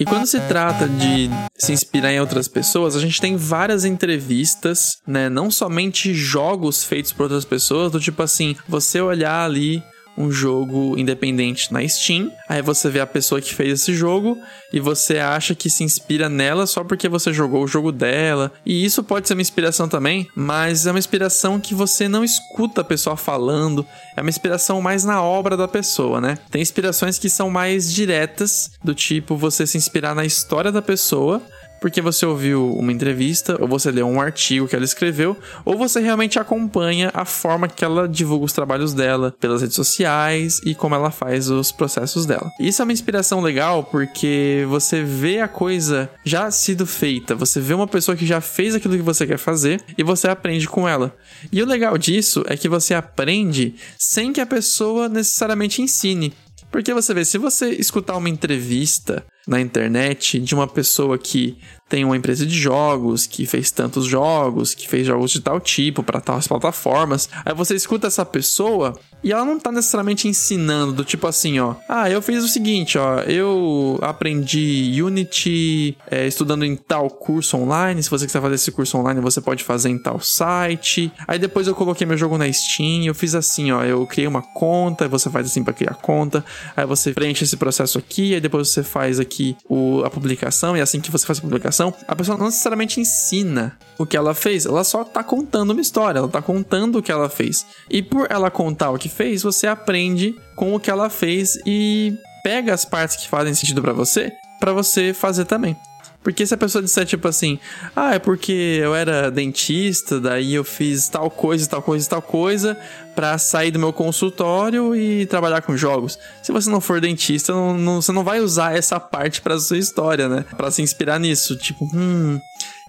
E 0.00 0.04
quando 0.06 0.24
se 0.24 0.40
trata 0.40 0.88
de 0.88 1.28
se 1.58 1.74
inspirar 1.74 2.10
em 2.10 2.20
outras 2.20 2.48
pessoas, 2.48 2.96
a 2.96 3.00
gente 3.00 3.20
tem 3.20 3.36
várias 3.36 3.84
entrevistas, 3.84 4.96
né? 5.06 5.28
Não 5.28 5.50
somente 5.50 6.14
jogos 6.14 6.82
feitos 6.82 7.12
por 7.12 7.24
outras 7.24 7.44
pessoas, 7.44 7.92
do 7.92 8.00
tipo 8.00 8.22
assim, 8.22 8.56
você 8.66 8.98
olhar 8.98 9.44
ali 9.44 9.82
um 10.16 10.30
jogo 10.30 10.98
independente 10.98 11.72
na 11.72 11.86
Steam. 11.86 12.30
Aí 12.48 12.62
você 12.62 12.90
vê 12.90 13.00
a 13.00 13.06
pessoa 13.06 13.40
que 13.40 13.54
fez 13.54 13.80
esse 13.80 13.94
jogo 13.94 14.38
e 14.72 14.80
você 14.80 15.18
acha 15.18 15.54
que 15.54 15.70
se 15.70 15.82
inspira 15.82 16.28
nela 16.28 16.66
só 16.66 16.84
porque 16.84 17.08
você 17.08 17.32
jogou 17.32 17.64
o 17.64 17.68
jogo 17.68 17.90
dela. 17.90 18.52
E 18.64 18.84
isso 18.84 19.02
pode 19.02 19.26
ser 19.26 19.34
uma 19.34 19.42
inspiração 19.42 19.88
também, 19.88 20.28
mas 20.34 20.86
é 20.86 20.90
uma 20.90 20.98
inspiração 20.98 21.60
que 21.60 21.74
você 21.74 22.08
não 22.08 22.22
escuta 22.24 22.80
a 22.80 22.84
pessoa 22.84 23.16
falando. 23.16 23.86
É 24.16 24.20
uma 24.20 24.30
inspiração 24.30 24.80
mais 24.80 25.04
na 25.04 25.22
obra 25.22 25.56
da 25.56 25.68
pessoa, 25.68 26.20
né? 26.20 26.38
Tem 26.50 26.60
inspirações 26.62 27.18
que 27.18 27.30
são 27.30 27.50
mais 27.50 27.92
diretas, 27.92 28.70
do 28.82 28.94
tipo 28.94 29.36
você 29.36 29.66
se 29.66 29.78
inspirar 29.78 30.14
na 30.14 30.24
história 30.24 30.70
da 30.70 30.82
pessoa 30.82 31.42
porque 31.80 32.00
você 32.00 32.26
ouviu 32.26 32.72
uma 32.74 32.92
entrevista, 32.92 33.56
ou 33.60 33.66
você 33.66 33.90
leu 33.90 34.06
um 34.06 34.20
artigo 34.20 34.68
que 34.68 34.76
ela 34.76 34.84
escreveu, 34.84 35.36
ou 35.64 35.76
você 35.76 36.00
realmente 36.00 36.38
acompanha 36.38 37.10
a 37.14 37.24
forma 37.24 37.68
que 37.68 37.84
ela 37.84 38.08
divulga 38.08 38.44
os 38.44 38.52
trabalhos 38.52 38.92
dela 38.92 39.34
pelas 39.40 39.62
redes 39.62 39.76
sociais 39.76 40.60
e 40.64 40.74
como 40.74 40.94
ela 40.94 41.10
faz 41.10 41.48
os 41.48 41.72
processos 41.72 42.26
dela. 42.26 42.50
Isso 42.60 42.82
é 42.82 42.84
uma 42.84 42.92
inspiração 42.92 43.40
legal 43.40 43.84
porque 43.84 44.64
você 44.68 45.02
vê 45.02 45.40
a 45.40 45.48
coisa 45.48 46.10
já 46.24 46.50
sido 46.50 46.86
feita, 46.86 47.34
você 47.34 47.60
vê 47.60 47.74
uma 47.74 47.86
pessoa 47.86 48.16
que 48.16 48.26
já 48.26 48.40
fez 48.40 48.74
aquilo 48.74 48.96
que 48.96 49.02
você 49.02 49.26
quer 49.26 49.38
fazer 49.38 49.82
e 49.96 50.02
você 50.02 50.28
aprende 50.28 50.68
com 50.68 50.88
ela. 50.88 51.16
E 51.50 51.62
o 51.62 51.66
legal 51.66 51.96
disso 51.96 52.44
é 52.46 52.56
que 52.56 52.68
você 52.68 52.94
aprende 52.94 53.74
sem 53.98 54.32
que 54.32 54.40
a 54.40 54.46
pessoa 54.46 55.08
necessariamente 55.08 55.82
ensine. 55.82 56.32
Porque 56.70 56.94
você 56.94 57.12
vê, 57.12 57.24
se 57.24 57.36
você 57.36 57.70
escutar 57.70 58.16
uma 58.16 58.28
entrevista 58.28 59.24
na 59.46 59.60
internet 59.60 60.38
de 60.38 60.54
uma 60.54 60.66
pessoa 60.66 61.18
que 61.18 61.58
tem 61.90 62.04
uma 62.04 62.16
empresa 62.16 62.46
de 62.46 62.56
jogos, 62.56 63.26
que 63.26 63.44
fez 63.44 63.72
tantos 63.72 64.06
jogos, 64.06 64.74
que 64.74 64.88
fez 64.88 65.04
jogos 65.04 65.32
de 65.32 65.40
tal 65.40 65.58
tipo 65.58 66.04
para 66.04 66.20
tais 66.20 66.46
plataformas. 66.46 67.28
Aí 67.44 67.52
você 67.52 67.74
escuta 67.74 68.06
essa 68.06 68.24
pessoa 68.24 68.96
e 69.24 69.32
ela 69.32 69.44
não 69.44 69.58
tá 69.58 69.72
necessariamente 69.72 70.28
ensinando 70.28 70.92
do 70.92 71.04
tipo 71.04 71.26
assim, 71.26 71.58
ó. 71.58 71.74
Ah, 71.88 72.08
eu 72.08 72.22
fiz 72.22 72.44
o 72.44 72.48
seguinte, 72.48 72.96
ó. 72.96 73.20
Eu 73.20 73.98
aprendi 74.02 75.02
Unity 75.02 75.96
é, 76.08 76.28
estudando 76.28 76.64
em 76.64 76.76
tal 76.76 77.10
curso 77.10 77.56
online. 77.56 78.02
Se 78.02 78.08
você 78.08 78.24
quiser 78.24 78.40
fazer 78.40 78.54
esse 78.54 78.70
curso 78.70 78.96
online, 78.96 79.20
você 79.20 79.40
pode 79.40 79.64
fazer 79.64 79.90
em 79.90 79.98
tal 79.98 80.20
site. 80.20 81.12
Aí 81.26 81.40
depois 81.40 81.66
eu 81.66 81.74
coloquei 81.74 82.06
meu 82.06 82.16
jogo 82.16 82.38
na 82.38 82.50
Steam. 82.52 83.04
Eu 83.04 83.14
fiz 83.14 83.34
assim, 83.34 83.72
ó. 83.72 83.82
Eu 83.82 84.06
criei 84.06 84.28
uma 84.28 84.42
conta. 84.42 85.08
Você 85.08 85.28
faz 85.28 85.46
assim 85.46 85.64
para 85.64 85.74
criar 85.74 85.94
conta. 85.94 86.44
Aí 86.76 86.86
você 86.86 87.12
preenche 87.12 87.42
esse 87.42 87.56
processo 87.56 87.98
aqui. 87.98 88.32
Aí 88.34 88.40
depois 88.40 88.68
você 88.68 88.84
faz 88.84 89.18
aqui 89.30 89.56
o, 89.68 90.02
a 90.04 90.10
publicação. 90.10 90.76
E 90.76 90.80
assim 90.80 91.00
que 91.00 91.10
você 91.10 91.24
faz 91.24 91.38
a 91.38 91.42
publicação 91.42 91.94
a 92.06 92.16
pessoa 92.16 92.36
não 92.36 92.46
necessariamente 92.46 93.00
ensina 93.00 93.78
o 93.96 94.04
que 94.04 94.16
ela 94.16 94.34
fez, 94.34 94.66
ela 94.66 94.82
só 94.82 95.04
tá 95.04 95.22
contando 95.22 95.70
uma 95.70 95.80
história, 95.80 96.18
ela 96.18 96.28
tá 96.28 96.42
contando 96.42 96.98
o 96.98 97.02
que 97.02 97.12
ela 97.12 97.28
fez. 97.28 97.64
E 97.88 98.02
por 98.02 98.26
ela 98.30 98.50
contar 98.50 98.90
o 98.90 98.98
que 98.98 99.08
fez, 99.08 99.42
você 99.42 99.66
aprende 99.66 100.34
com 100.56 100.74
o 100.74 100.80
que 100.80 100.90
ela 100.90 101.08
fez 101.08 101.58
e 101.64 102.16
pega 102.42 102.74
as 102.74 102.84
partes 102.84 103.16
que 103.16 103.28
fazem 103.28 103.54
sentido 103.54 103.80
para 103.82 103.92
você, 103.92 104.32
para 104.58 104.72
você 104.72 105.14
fazer 105.14 105.44
também. 105.44 105.76
Porque 106.22 106.46
se 106.46 106.52
a 106.52 106.56
pessoa 106.56 106.82
disser, 106.82 107.06
tipo 107.06 107.26
assim, 107.26 107.58
ah, 107.96 108.14
é 108.14 108.18
porque 108.18 108.78
eu 108.82 108.94
era 108.94 109.30
dentista, 109.30 110.20
daí 110.20 110.54
eu 110.54 110.64
fiz 110.64 111.08
tal 111.08 111.30
coisa, 111.30 111.66
tal 111.66 111.80
coisa, 111.80 112.08
tal 112.08 112.20
coisa, 112.20 112.78
para 113.20 113.36
sair 113.36 113.70
do 113.70 113.78
meu 113.78 113.92
consultório 113.92 114.96
e 114.96 115.26
trabalhar 115.26 115.60
com 115.60 115.76
jogos. 115.76 116.18
Se 116.42 116.50
você 116.50 116.70
não 116.70 116.80
for 116.80 117.02
dentista, 117.02 117.52
não, 117.52 117.76
não, 117.76 118.00
você 118.00 118.12
não 118.12 118.24
vai 118.24 118.40
usar 118.40 118.74
essa 118.74 118.98
parte 118.98 119.42
para 119.42 119.60
sua 119.60 119.76
história, 119.76 120.26
né? 120.26 120.42
Para 120.56 120.70
se 120.70 120.80
inspirar 120.80 121.20
nisso. 121.20 121.54
Tipo, 121.54 121.84
hum, 121.94 122.40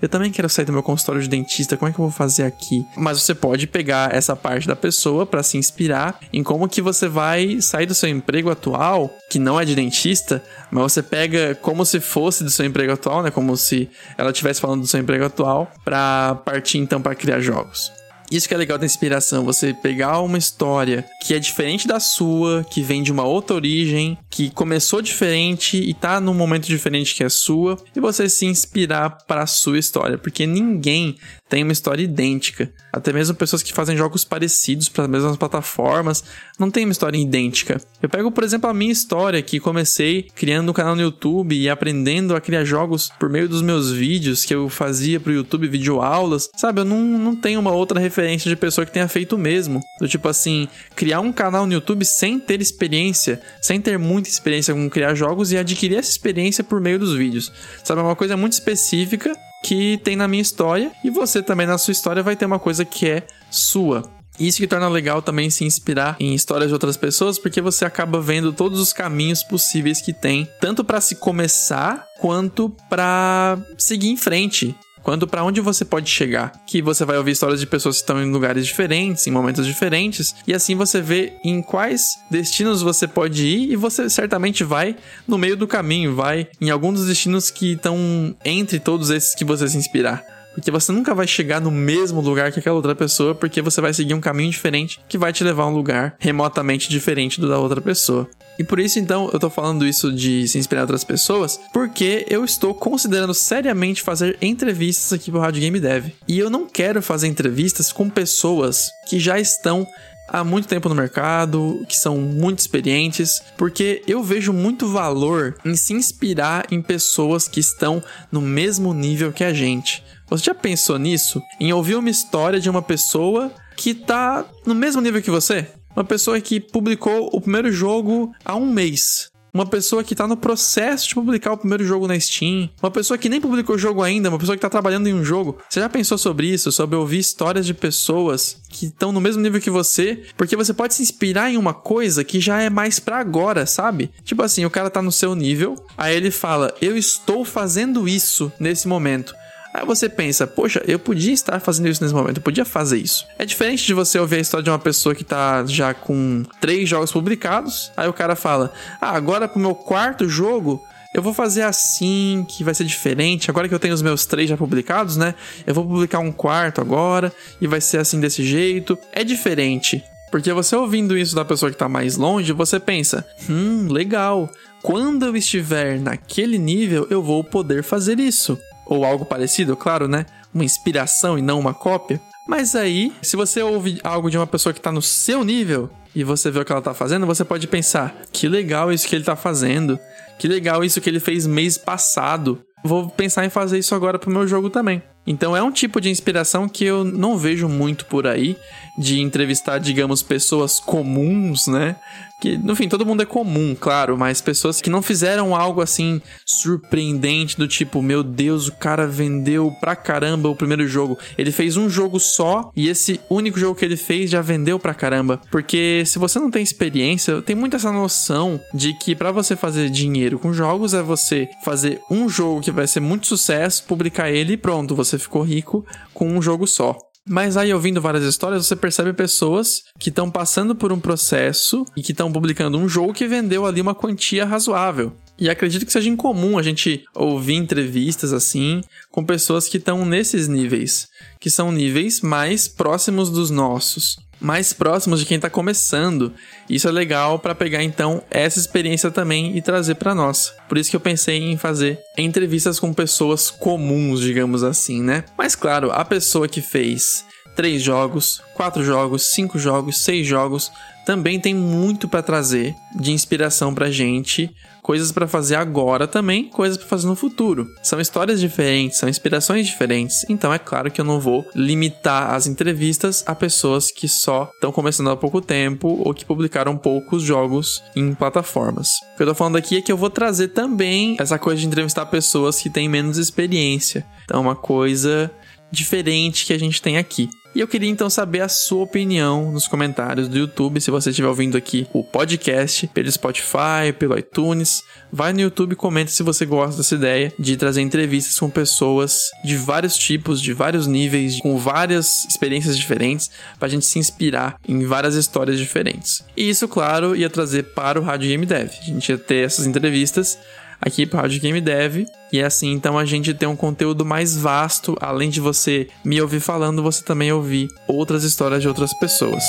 eu 0.01 0.07
também 0.07 0.31
quero 0.31 0.47
sair 0.47 0.63
do 0.63 0.71
meu 0.71 0.81
consultório 0.81 1.21
de 1.21 1.27
dentista, 1.27 1.75
como 1.75 1.89
é 1.89 1.93
que 1.93 1.99
eu 1.99 2.05
vou 2.05 2.11
fazer 2.13 2.43
aqui? 2.43 2.87
Mas 2.95 3.21
você 3.21 3.35
pode 3.35 3.67
pegar 3.67 4.15
essa 4.15 4.33
parte 4.33 4.69
da 4.69 4.75
pessoa 4.75 5.25
para 5.25 5.43
se 5.43 5.57
inspirar 5.57 6.17
em 6.31 6.41
como 6.41 6.69
que 6.69 6.81
você 6.81 7.09
vai 7.09 7.59
sair 7.59 7.85
do 7.85 7.93
seu 7.93 8.07
emprego 8.07 8.49
atual, 8.49 9.13
que 9.29 9.37
não 9.37 9.59
é 9.59 9.65
de 9.65 9.75
dentista, 9.75 10.41
mas 10.71 10.93
você 10.93 11.03
pega 11.03 11.55
como 11.55 11.85
se 11.85 11.99
fosse 11.99 12.41
do 12.41 12.49
seu 12.49 12.65
emprego 12.65 12.93
atual, 12.93 13.21
né? 13.21 13.31
Como 13.31 13.57
se 13.57 13.89
ela 14.17 14.31
estivesse 14.31 14.61
falando 14.61 14.79
do 14.79 14.87
seu 14.87 15.01
emprego 15.01 15.25
atual, 15.25 15.69
para 15.83 16.35
partir 16.45 16.77
então 16.77 17.01
para 17.01 17.15
criar 17.15 17.41
jogos. 17.41 17.91
Isso 18.31 18.47
que 18.47 18.53
é 18.53 18.57
legal 18.57 18.77
da 18.77 18.85
inspiração, 18.85 19.43
você 19.43 19.73
pegar 19.73 20.21
uma 20.21 20.37
história 20.37 21.05
que 21.21 21.33
é 21.33 21.39
diferente 21.39 21.85
da 21.85 21.99
sua, 21.99 22.63
que 22.63 22.81
vem 22.81 23.03
de 23.03 23.11
uma 23.11 23.25
outra 23.25 23.57
origem, 23.57 24.17
que 24.29 24.49
começou 24.49 25.01
diferente 25.01 25.77
e 25.77 25.93
tá 25.93 26.21
num 26.21 26.33
momento 26.33 26.65
diferente 26.65 27.13
que 27.13 27.25
é 27.25 27.29
sua, 27.29 27.77
e 27.93 27.99
você 27.99 28.29
se 28.29 28.45
inspirar 28.45 29.09
para 29.27 29.43
a 29.43 29.47
sua 29.47 29.77
história, 29.77 30.17
porque 30.17 30.47
ninguém 30.47 31.17
tem 31.51 31.63
uma 31.63 31.73
história 31.73 32.01
idêntica. 32.01 32.71
Até 32.93 33.11
mesmo 33.11 33.35
pessoas 33.35 33.61
que 33.61 33.73
fazem 33.73 33.97
jogos 33.97 34.23
parecidos 34.23 34.87
para 34.87 35.03
as 35.03 35.09
mesmas 35.09 35.35
plataformas 35.35 36.23
não 36.57 36.71
tem 36.71 36.85
uma 36.85 36.93
história 36.93 37.17
idêntica. 37.17 37.81
Eu 38.01 38.07
pego, 38.07 38.31
por 38.31 38.45
exemplo, 38.45 38.69
a 38.69 38.73
minha 38.73 38.93
história 38.93 39.41
que 39.41 39.59
comecei 39.59 40.29
criando 40.33 40.69
um 40.69 40.73
canal 40.73 40.95
no 40.95 41.01
YouTube 41.01 41.53
e 41.53 41.69
aprendendo 41.69 42.37
a 42.37 42.39
criar 42.39 42.63
jogos 42.63 43.11
por 43.19 43.29
meio 43.29 43.49
dos 43.49 43.61
meus 43.61 43.91
vídeos 43.91 44.45
que 44.45 44.55
eu 44.55 44.69
fazia 44.69 45.19
pro 45.19 45.33
YouTube, 45.33 45.67
vídeo 45.67 46.01
aulas. 46.01 46.47
Sabe, 46.55 46.79
eu 46.79 46.85
não, 46.85 47.01
não 47.01 47.35
tenho 47.35 47.59
uma 47.59 47.71
outra 47.71 47.99
referência 47.99 48.49
de 48.49 48.55
pessoa 48.55 48.85
que 48.85 48.93
tenha 48.93 49.09
feito 49.09 49.35
o 49.35 49.37
mesmo. 49.37 49.81
Do 49.99 50.07
tipo 50.07 50.29
assim, 50.29 50.69
criar 50.95 51.19
um 51.19 51.33
canal 51.33 51.67
no 51.67 51.73
YouTube 51.73 52.05
sem 52.05 52.39
ter 52.39 52.61
experiência, 52.61 53.41
sem 53.61 53.81
ter 53.81 53.99
muita 53.99 54.29
experiência 54.29 54.73
com 54.73 54.89
criar 54.89 55.15
jogos 55.15 55.51
e 55.51 55.57
adquirir 55.57 55.97
essa 55.97 56.11
experiência 56.11 56.63
por 56.63 56.79
meio 56.79 56.97
dos 56.97 57.13
vídeos. 57.13 57.51
Sabe, 57.83 57.99
é 57.99 58.03
uma 58.05 58.15
coisa 58.15 58.37
muito 58.37 58.53
específica 58.53 59.37
que 59.63 59.99
tem 60.03 60.15
na 60.15 60.27
minha 60.27 60.41
história 60.41 60.91
e 61.03 61.09
você 61.09 61.41
também 61.41 61.67
na 61.67 61.77
sua 61.77 61.91
história 61.91 62.23
vai 62.23 62.35
ter 62.35 62.45
uma 62.45 62.59
coisa 62.59 62.83
que 62.83 63.07
é 63.07 63.27
sua. 63.49 64.09
Isso 64.39 64.57
que 64.57 64.67
torna 64.67 64.87
legal 64.87 65.21
também 65.21 65.49
se 65.49 65.63
inspirar 65.65 66.15
em 66.19 66.33
histórias 66.33 66.69
de 66.69 66.73
outras 66.73 66.97
pessoas, 66.97 67.37
porque 67.37 67.61
você 67.61 67.85
acaba 67.85 68.19
vendo 68.19 68.51
todos 68.51 68.79
os 68.79 68.91
caminhos 68.91 69.43
possíveis 69.43 70.01
que 70.01 70.13
tem, 70.13 70.49
tanto 70.59 70.83
para 70.83 70.99
se 70.99 71.15
começar 71.15 72.07
quanto 72.19 72.75
para 72.89 73.59
seguir 73.77 74.09
em 74.09 74.17
frente 74.17 74.75
quanto 75.03 75.27
para 75.27 75.43
onde 75.43 75.61
você 75.61 75.83
pode 75.85 76.09
chegar. 76.09 76.51
Que 76.65 76.81
você 76.81 77.05
vai 77.05 77.17
ouvir 77.17 77.31
histórias 77.31 77.59
de 77.59 77.67
pessoas 77.67 77.97
que 77.97 78.03
estão 78.03 78.21
em 78.21 78.31
lugares 78.31 78.65
diferentes, 78.65 79.27
em 79.27 79.31
momentos 79.31 79.65
diferentes, 79.65 80.35
e 80.47 80.53
assim 80.53 80.75
você 80.75 81.01
vê 81.01 81.33
em 81.43 81.61
quais 81.61 82.03
destinos 82.29 82.81
você 82.81 83.07
pode 83.07 83.45
ir 83.45 83.71
e 83.71 83.75
você 83.75 84.09
certamente 84.09 84.63
vai 84.63 84.95
no 85.27 85.37
meio 85.37 85.57
do 85.57 85.67
caminho, 85.67 86.15
vai 86.15 86.47
em 86.59 86.69
algum 86.69 86.93
dos 86.93 87.07
destinos 87.07 87.49
que 87.49 87.73
estão 87.73 88.35
entre 88.43 88.79
todos 88.79 89.09
esses 89.09 89.35
que 89.35 89.45
você 89.45 89.67
se 89.67 89.77
inspirar. 89.77 90.23
Porque 90.53 90.69
você 90.69 90.91
nunca 90.91 91.15
vai 91.15 91.27
chegar 91.27 91.61
no 91.61 91.71
mesmo 91.71 92.19
lugar 92.19 92.51
que 92.51 92.59
aquela 92.59 92.75
outra 92.75 92.93
pessoa, 92.93 93.33
porque 93.33 93.61
você 93.61 93.79
vai 93.79 93.93
seguir 93.93 94.13
um 94.13 94.21
caminho 94.21 94.51
diferente 94.51 94.99
que 95.07 95.17
vai 95.17 95.31
te 95.31 95.43
levar 95.43 95.63
a 95.63 95.67
um 95.67 95.73
lugar 95.73 96.15
remotamente 96.19 96.89
diferente 96.89 97.39
do 97.39 97.47
da 97.47 97.57
outra 97.57 97.79
pessoa. 97.79 98.29
E 98.59 98.63
por 98.63 98.79
isso, 98.79 98.99
então, 98.99 99.29
eu 99.33 99.39
tô 99.39 99.49
falando 99.49 99.87
isso 99.87 100.11
de 100.11 100.47
se 100.47 100.57
inspirar 100.57 100.81
em 100.81 100.83
outras 100.83 101.03
pessoas, 101.03 101.59
porque 101.73 102.25
eu 102.29 102.45
estou 102.45 102.73
considerando 102.73 103.33
seriamente 103.33 104.01
fazer 104.01 104.37
entrevistas 104.41 105.13
aqui 105.13 105.31
pro 105.31 105.39
Rádio 105.39 105.61
Game 105.61 105.79
Dev. 105.79 106.11
E 106.27 106.37
eu 106.37 106.49
não 106.49 106.67
quero 106.67 107.01
fazer 107.01 107.27
entrevistas 107.27 107.91
com 107.91 108.09
pessoas 108.09 108.89
que 109.07 109.19
já 109.19 109.39
estão 109.39 109.87
há 110.31 110.43
muito 110.43 110.67
tempo 110.67 110.87
no 110.87 110.95
mercado, 110.95 111.83
que 111.87 111.97
são 111.97 112.17
muito 112.17 112.59
experientes, 112.59 113.41
porque 113.57 114.01
eu 114.07 114.23
vejo 114.23 114.53
muito 114.53 114.87
valor 114.87 115.57
em 115.65 115.75
se 115.75 115.93
inspirar 115.93 116.65
em 116.71 116.81
pessoas 116.81 117.47
que 117.47 117.59
estão 117.59 118.01
no 118.31 118.41
mesmo 118.41 118.93
nível 118.93 119.33
que 119.33 119.43
a 119.43 119.53
gente. 119.53 120.03
Você 120.29 120.45
já 120.45 120.55
pensou 120.55 120.97
nisso? 120.97 121.41
Em 121.59 121.73
ouvir 121.73 121.95
uma 121.95 122.09
história 122.09 122.59
de 122.59 122.69
uma 122.69 122.81
pessoa 122.81 123.51
que 123.75 123.93
tá 123.93 124.45
no 124.65 124.73
mesmo 124.73 125.01
nível 125.01 125.21
que 125.21 125.29
você? 125.29 125.67
Uma 125.95 126.03
pessoa 126.03 126.39
que 126.39 126.59
publicou 126.59 127.29
o 127.33 127.41
primeiro 127.41 127.71
jogo 127.71 128.33
há 128.43 128.55
um 128.55 128.71
mês 128.71 129.31
uma 129.53 129.65
pessoa 129.65 130.03
que 130.03 130.15
tá 130.15 130.27
no 130.27 130.37
processo 130.37 131.09
de 131.09 131.15
publicar 131.15 131.53
o 131.53 131.57
primeiro 131.57 131.83
jogo 131.83 132.07
na 132.07 132.19
Steam, 132.19 132.69
uma 132.81 132.91
pessoa 132.91 133.17
que 133.17 133.29
nem 133.29 133.41
publicou 133.41 133.75
o 133.75 133.79
jogo 133.79 134.01
ainda, 134.01 134.29
uma 134.29 134.39
pessoa 134.39 134.55
que 134.55 134.61
tá 134.61 134.69
trabalhando 134.69 135.07
em 135.07 135.13
um 135.13 135.23
jogo. 135.23 135.57
Você 135.69 135.79
já 135.79 135.89
pensou 135.89 136.17
sobre 136.17 136.47
isso? 136.47 136.71
Sobre 136.71 136.95
ouvir 136.95 137.19
histórias 137.19 137.65
de 137.65 137.73
pessoas 137.73 138.57
que 138.69 138.85
estão 138.85 139.11
no 139.11 139.19
mesmo 139.19 139.41
nível 139.41 139.59
que 139.59 139.69
você? 139.69 140.23
Porque 140.37 140.55
você 140.55 140.73
pode 140.73 140.93
se 140.93 141.01
inspirar 141.01 141.51
em 141.51 141.57
uma 141.57 141.73
coisa 141.73 142.23
que 142.23 142.39
já 142.39 142.61
é 142.61 142.69
mais 142.69 142.99
para 142.99 143.19
agora, 143.19 143.65
sabe? 143.65 144.11
Tipo 144.23 144.43
assim, 144.43 144.63
o 144.63 144.69
cara 144.69 144.89
tá 144.89 145.01
no 145.01 145.11
seu 145.11 145.35
nível, 145.35 145.75
aí 145.97 146.15
ele 146.15 146.31
fala: 146.31 146.73
"Eu 146.81 146.97
estou 146.97 147.43
fazendo 147.43 148.07
isso 148.07 148.51
nesse 148.59 148.87
momento". 148.87 149.33
Aí 149.73 149.85
você 149.85 150.09
pensa, 150.09 150.45
poxa, 150.45 150.83
eu 150.85 150.99
podia 150.99 151.33
estar 151.33 151.59
fazendo 151.59 151.87
isso 151.87 152.03
nesse 152.03 152.13
momento, 152.13 152.37
eu 152.37 152.43
podia 152.43 152.65
fazer 152.65 152.97
isso. 152.97 153.25
É 153.39 153.45
diferente 153.45 153.85
de 153.85 153.93
você 153.93 154.19
ouvir 154.19 154.35
a 154.35 154.39
história 154.39 154.63
de 154.63 154.69
uma 154.69 154.79
pessoa 154.79 155.15
que 155.15 155.23
tá 155.23 155.65
já 155.65 155.93
com 155.93 156.43
três 156.59 156.89
jogos 156.89 157.11
publicados, 157.11 157.91
aí 157.95 158.07
o 158.07 158.13
cara 158.13 158.35
fala, 158.35 158.73
ah, 158.99 159.15
agora 159.15 159.47
pro 159.47 159.59
meu 159.59 159.73
quarto 159.73 160.27
jogo, 160.27 160.83
eu 161.13 161.21
vou 161.21 161.33
fazer 161.33 161.63
assim, 161.63 162.45
que 162.47 162.63
vai 162.63 162.73
ser 162.73 162.85
diferente. 162.85 163.51
Agora 163.51 163.67
que 163.67 163.75
eu 163.75 163.79
tenho 163.79 163.93
os 163.93 164.01
meus 164.01 164.25
três 164.25 164.49
já 164.49 164.55
publicados, 164.55 165.17
né? 165.17 165.35
Eu 165.67 165.73
vou 165.73 165.85
publicar 165.85 166.19
um 166.19 166.31
quarto 166.31 166.79
agora 166.79 167.33
e 167.59 167.67
vai 167.67 167.81
ser 167.81 167.97
assim 167.97 168.17
desse 168.17 168.45
jeito. 168.45 168.97
É 169.11 169.21
diferente. 169.21 170.01
Porque 170.31 170.53
você 170.53 170.73
ouvindo 170.73 171.17
isso 171.17 171.35
da 171.35 171.43
pessoa 171.43 171.69
que 171.69 171.77
tá 171.77 171.89
mais 171.89 172.15
longe, 172.15 172.53
você 172.53 172.79
pensa: 172.79 173.27
hum, 173.49 173.87
legal. 173.91 174.49
Quando 174.81 175.25
eu 175.25 175.35
estiver 175.35 175.99
naquele 175.99 176.57
nível, 176.57 177.05
eu 177.09 177.21
vou 177.21 177.43
poder 177.43 177.83
fazer 177.83 178.17
isso 178.17 178.57
ou 178.91 179.05
algo 179.05 179.23
parecido, 179.23 179.75
claro, 179.77 180.05
né? 180.05 180.25
Uma 180.53 180.65
inspiração 180.65 181.39
e 181.39 181.41
não 181.41 181.57
uma 181.57 181.73
cópia. 181.73 182.19
Mas 182.45 182.75
aí, 182.75 183.13
se 183.21 183.37
você 183.37 183.61
ouve 183.63 184.01
algo 184.03 184.29
de 184.29 184.37
uma 184.37 184.45
pessoa 184.45 184.73
que 184.73 184.79
está 184.79 184.91
no 184.91 185.01
seu 185.01 185.45
nível 185.45 185.89
e 186.13 186.25
você 186.25 186.51
vê 186.51 186.59
o 186.59 186.65
que 186.65 186.71
ela 186.73 186.79
está 186.79 186.93
fazendo, 186.93 187.25
você 187.25 187.45
pode 187.45 187.67
pensar: 187.67 188.13
que 188.33 188.49
legal 188.49 188.91
isso 188.91 189.07
que 189.07 189.15
ele 189.15 189.21
está 189.21 189.37
fazendo, 189.37 189.97
que 190.37 190.45
legal 190.45 190.83
isso 190.83 190.99
que 190.99 191.09
ele 191.09 191.21
fez 191.21 191.47
mês 191.47 191.77
passado. 191.77 192.61
Vou 192.83 193.09
pensar 193.09 193.45
em 193.45 193.49
fazer 193.49 193.79
isso 193.79 193.95
agora 193.95 194.19
pro 194.19 194.29
meu 194.29 194.45
jogo 194.45 194.69
também. 194.69 195.01
Então 195.25 195.55
é 195.55 195.61
um 195.61 195.71
tipo 195.71 196.01
de 196.01 196.09
inspiração 196.09 196.67
que 196.67 196.83
eu 196.83 197.03
não 197.03 197.37
vejo 197.37 197.69
muito 197.69 198.05
por 198.05 198.25
aí, 198.25 198.57
de 198.97 199.19
entrevistar, 199.19 199.77
digamos, 199.77 200.21
pessoas 200.21 200.79
comuns, 200.79 201.67
né? 201.67 201.95
Que, 202.41 202.57
no 202.57 202.75
fim, 202.75 202.89
todo 202.89 203.05
mundo 203.05 203.21
é 203.21 203.25
comum, 203.25 203.77
claro, 203.79 204.17
mas 204.17 204.41
pessoas 204.41 204.81
que 204.81 204.89
não 204.89 205.03
fizeram 205.03 205.55
algo 205.55 205.79
assim 205.79 206.19
surpreendente 206.43 207.55
do 207.55 207.67
tipo, 207.67 208.01
meu 208.01 208.23
Deus, 208.23 208.67
o 208.67 208.71
cara 208.71 209.05
vendeu 209.05 209.71
pra 209.79 209.95
caramba 209.95 210.49
o 210.49 210.55
primeiro 210.55 210.87
jogo. 210.87 211.19
Ele 211.37 211.51
fez 211.51 211.77
um 211.77 211.87
jogo 211.87 212.19
só 212.19 212.71
e 212.75 212.89
esse 212.89 213.19
único 213.29 213.59
jogo 213.59 213.75
que 213.75 213.85
ele 213.85 213.95
fez 213.95 214.31
já 214.31 214.41
vendeu 214.41 214.79
pra 214.79 214.95
caramba. 214.95 215.39
Porque 215.51 216.01
se 216.07 216.17
você 216.17 216.39
não 216.39 216.49
tem 216.49 216.63
experiência, 216.63 217.43
tem 217.43 217.55
muito 217.55 217.75
essa 217.75 217.91
noção 217.91 218.59
de 218.73 218.95
que 218.95 219.15
para 219.15 219.31
você 219.31 219.55
fazer 219.55 219.91
dinheiro 219.91 220.39
com 220.39 220.51
jogos 220.51 220.95
é 220.95 221.03
você 221.03 221.47
fazer 221.63 222.01
um 222.09 222.27
jogo 222.27 222.61
que 222.61 222.71
vai 222.71 222.87
ser 222.87 223.01
muito 223.01 223.27
sucesso, 223.27 223.83
publicar 223.83 224.31
ele 224.31 224.53
e 224.53 224.57
pronto, 224.57 224.95
você 224.95 225.19
ficou 225.21 225.41
rico 225.41 225.85
com 226.13 226.27
um 226.27 226.41
jogo 226.41 226.67
só. 226.67 226.97
Mas 227.27 227.55
aí, 227.55 227.71
ouvindo 227.71 228.01
várias 228.01 228.23
histórias, 228.23 228.65
você 228.65 228.75
percebe 228.75 229.13
pessoas 229.13 229.83
que 229.99 230.09
estão 230.09 230.29
passando 230.29 230.75
por 230.75 230.91
um 230.91 230.99
processo 230.99 231.85
e 231.95 232.01
que 232.01 232.11
estão 232.11 232.31
publicando 232.31 232.77
um 232.77 232.89
jogo 232.89 233.13
que 233.13 233.27
vendeu 233.27 233.65
ali 233.65 233.79
uma 233.79 233.93
quantia 233.93 234.43
razoável. 234.43 235.13
E 235.37 235.49
acredito 235.49 235.85
que 235.85 235.91
seja 235.91 236.09
incomum 236.09 236.57
a 236.57 236.63
gente 236.63 237.03
ouvir 237.15 237.55
entrevistas 237.55 238.33
assim 238.33 238.81
com 239.11 239.23
pessoas 239.23 239.67
que 239.67 239.77
estão 239.77 240.03
nesses 240.03 240.47
níveis, 240.47 241.07
que 241.39 241.49
são 241.49 241.71
níveis 241.71 242.21
mais 242.21 242.67
próximos 242.67 243.29
dos 243.29 243.49
nossos 243.49 244.17
mais 244.41 244.73
próximos 244.73 245.19
de 245.19 245.25
quem 245.25 245.35
está 245.35 245.49
começando. 245.49 246.33
Isso 246.69 246.87
é 246.87 246.91
legal 246.91 247.37
para 247.37 247.55
pegar 247.55 247.83
então 247.83 248.23
essa 248.29 248.59
experiência 248.59 249.11
também 249.11 249.55
e 249.55 249.61
trazer 249.61 249.95
para 249.95 250.15
nós. 250.15 250.53
Por 250.67 250.77
isso 250.77 250.89
que 250.89 250.95
eu 250.95 251.01
pensei 251.01 251.37
em 251.37 251.57
fazer 251.57 251.99
entrevistas 252.17 252.79
com 252.79 252.93
pessoas 252.93 253.51
comuns, 253.51 254.19
digamos 254.19 254.63
assim, 254.63 255.01
né? 255.01 255.23
Mas 255.37 255.55
claro, 255.55 255.91
a 255.91 256.03
pessoa 256.03 256.47
que 256.47 256.61
fez 256.61 257.23
três 257.55 257.81
jogos, 257.81 258.41
quatro 258.55 258.83
jogos, 258.83 259.23
cinco 259.23 259.59
jogos, 259.59 259.99
seis 259.99 260.25
jogos, 260.25 260.71
também 261.05 261.39
tem 261.39 261.53
muito 261.53 262.07
para 262.07 262.21
trazer 262.21 262.75
de 262.95 263.11
inspiração 263.11 263.73
pra 263.73 263.89
gente, 263.89 264.53
coisas 264.81 265.11
para 265.11 265.27
fazer 265.27 265.55
agora 265.55 266.07
também, 266.07 266.45
coisas 266.45 266.77
para 266.77 266.87
fazer 266.87 267.07
no 267.07 267.15
futuro. 267.15 267.67
São 267.81 267.99
histórias 267.99 268.39
diferentes, 268.39 268.97
são 268.97 269.07
inspirações 269.07 269.67
diferentes, 269.67 270.25
então 270.29 270.53
é 270.53 270.59
claro 270.59 270.91
que 270.91 270.99
eu 270.99 271.05
não 271.05 271.19
vou 271.19 271.45
limitar 271.55 272.33
as 272.33 272.47
entrevistas 272.47 273.23
a 273.25 273.35
pessoas 273.35 273.91
que 273.91 274.07
só 274.07 274.49
estão 274.53 274.71
começando 274.71 275.09
há 275.09 275.17
pouco 275.17 275.41
tempo 275.41 276.01
ou 276.03 276.13
que 276.13 276.25
publicaram 276.25 276.77
poucos 276.77 277.23
jogos 277.23 277.83
em 277.95 278.13
plataformas. 278.13 278.89
O 279.13 279.17
que 279.17 279.23
eu 279.23 279.27
tô 279.27 279.35
falando 279.35 279.57
aqui 279.57 279.77
é 279.77 279.81
que 279.81 279.91
eu 279.91 279.97
vou 279.97 280.09
trazer 280.09 280.49
também 280.49 281.15
essa 281.19 281.37
coisa 281.39 281.61
de 281.61 281.67
entrevistar 281.67 282.05
pessoas 282.07 282.59
que 282.59 282.69
têm 282.69 282.89
menos 282.89 283.17
experiência. 283.17 284.05
Então, 284.25 284.37
é 284.37 284.41
uma 284.41 284.55
coisa 284.55 285.31
diferente 285.71 286.45
que 286.45 286.53
a 286.53 286.59
gente 286.59 286.81
tem 286.81 286.97
aqui. 286.97 287.29
E 287.53 287.59
eu 287.59 287.67
queria 287.67 287.89
então 287.89 288.09
saber 288.09 288.39
a 288.39 288.47
sua 288.47 288.83
opinião 288.83 289.51
nos 289.51 289.67
comentários 289.67 290.29
do 290.29 290.37
YouTube, 290.37 290.79
se 290.79 290.89
você 290.89 291.09
estiver 291.09 291.27
ouvindo 291.27 291.57
aqui 291.57 291.85
o 291.91 292.01
podcast 292.01 292.87
pelo 292.87 293.11
Spotify, 293.11 293.91
pelo 293.99 294.17
iTunes. 294.17 294.83
Vai 295.11 295.33
no 295.33 295.41
YouTube 295.41 295.73
e 295.73 295.75
comenta 295.75 296.11
se 296.11 296.23
você 296.23 296.45
gosta 296.45 296.77
dessa 296.77 296.95
ideia 296.95 297.33
de 297.37 297.57
trazer 297.57 297.81
entrevistas 297.81 298.39
com 298.39 298.49
pessoas 298.49 299.31
de 299.43 299.57
vários 299.57 299.97
tipos, 299.97 300.41
de 300.41 300.53
vários 300.53 300.87
níveis, 300.87 301.41
com 301.41 301.57
várias 301.57 302.23
experiências 302.23 302.77
diferentes, 302.77 303.29
para 303.59 303.67
a 303.67 303.69
gente 303.69 303.85
se 303.85 303.99
inspirar 303.99 304.55
em 304.65 304.85
várias 304.85 305.15
histórias 305.15 305.59
diferentes. 305.59 306.23
E 306.37 306.49
isso, 306.49 306.69
claro, 306.69 307.17
ia 307.17 307.29
trazer 307.29 307.63
para 307.73 307.99
o 307.99 308.03
Rádio 308.03 308.29
Game 308.29 308.45
Dev. 308.45 308.69
A 308.81 308.85
gente 308.85 309.09
ia 309.09 309.17
ter 309.17 309.45
essas 309.45 309.67
entrevistas 309.67 310.39
aqui 310.81 311.05
para 311.05 311.21
Rádio 311.21 311.39
Game 311.39 311.61
Dev. 311.61 312.05
E 312.33 312.39
é 312.39 312.45
assim, 312.45 312.71
então 312.71 312.97
a 312.97 313.05
gente 313.05 313.33
tem 313.33 313.47
um 313.47 313.55
conteúdo 313.55 314.03
mais 314.03 314.35
vasto, 314.35 314.97
além 314.99 315.29
de 315.29 315.39
você 315.39 315.87
me 316.03 316.21
ouvir 316.21 316.39
falando, 316.39 316.81
você 316.81 317.03
também 317.03 317.31
ouvir 317.31 317.67
outras 317.87 318.23
histórias 318.23 318.61
de 318.61 318.67
outras 318.67 318.93
pessoas. 318.97 319.43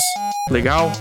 Legal? 0.49 0.91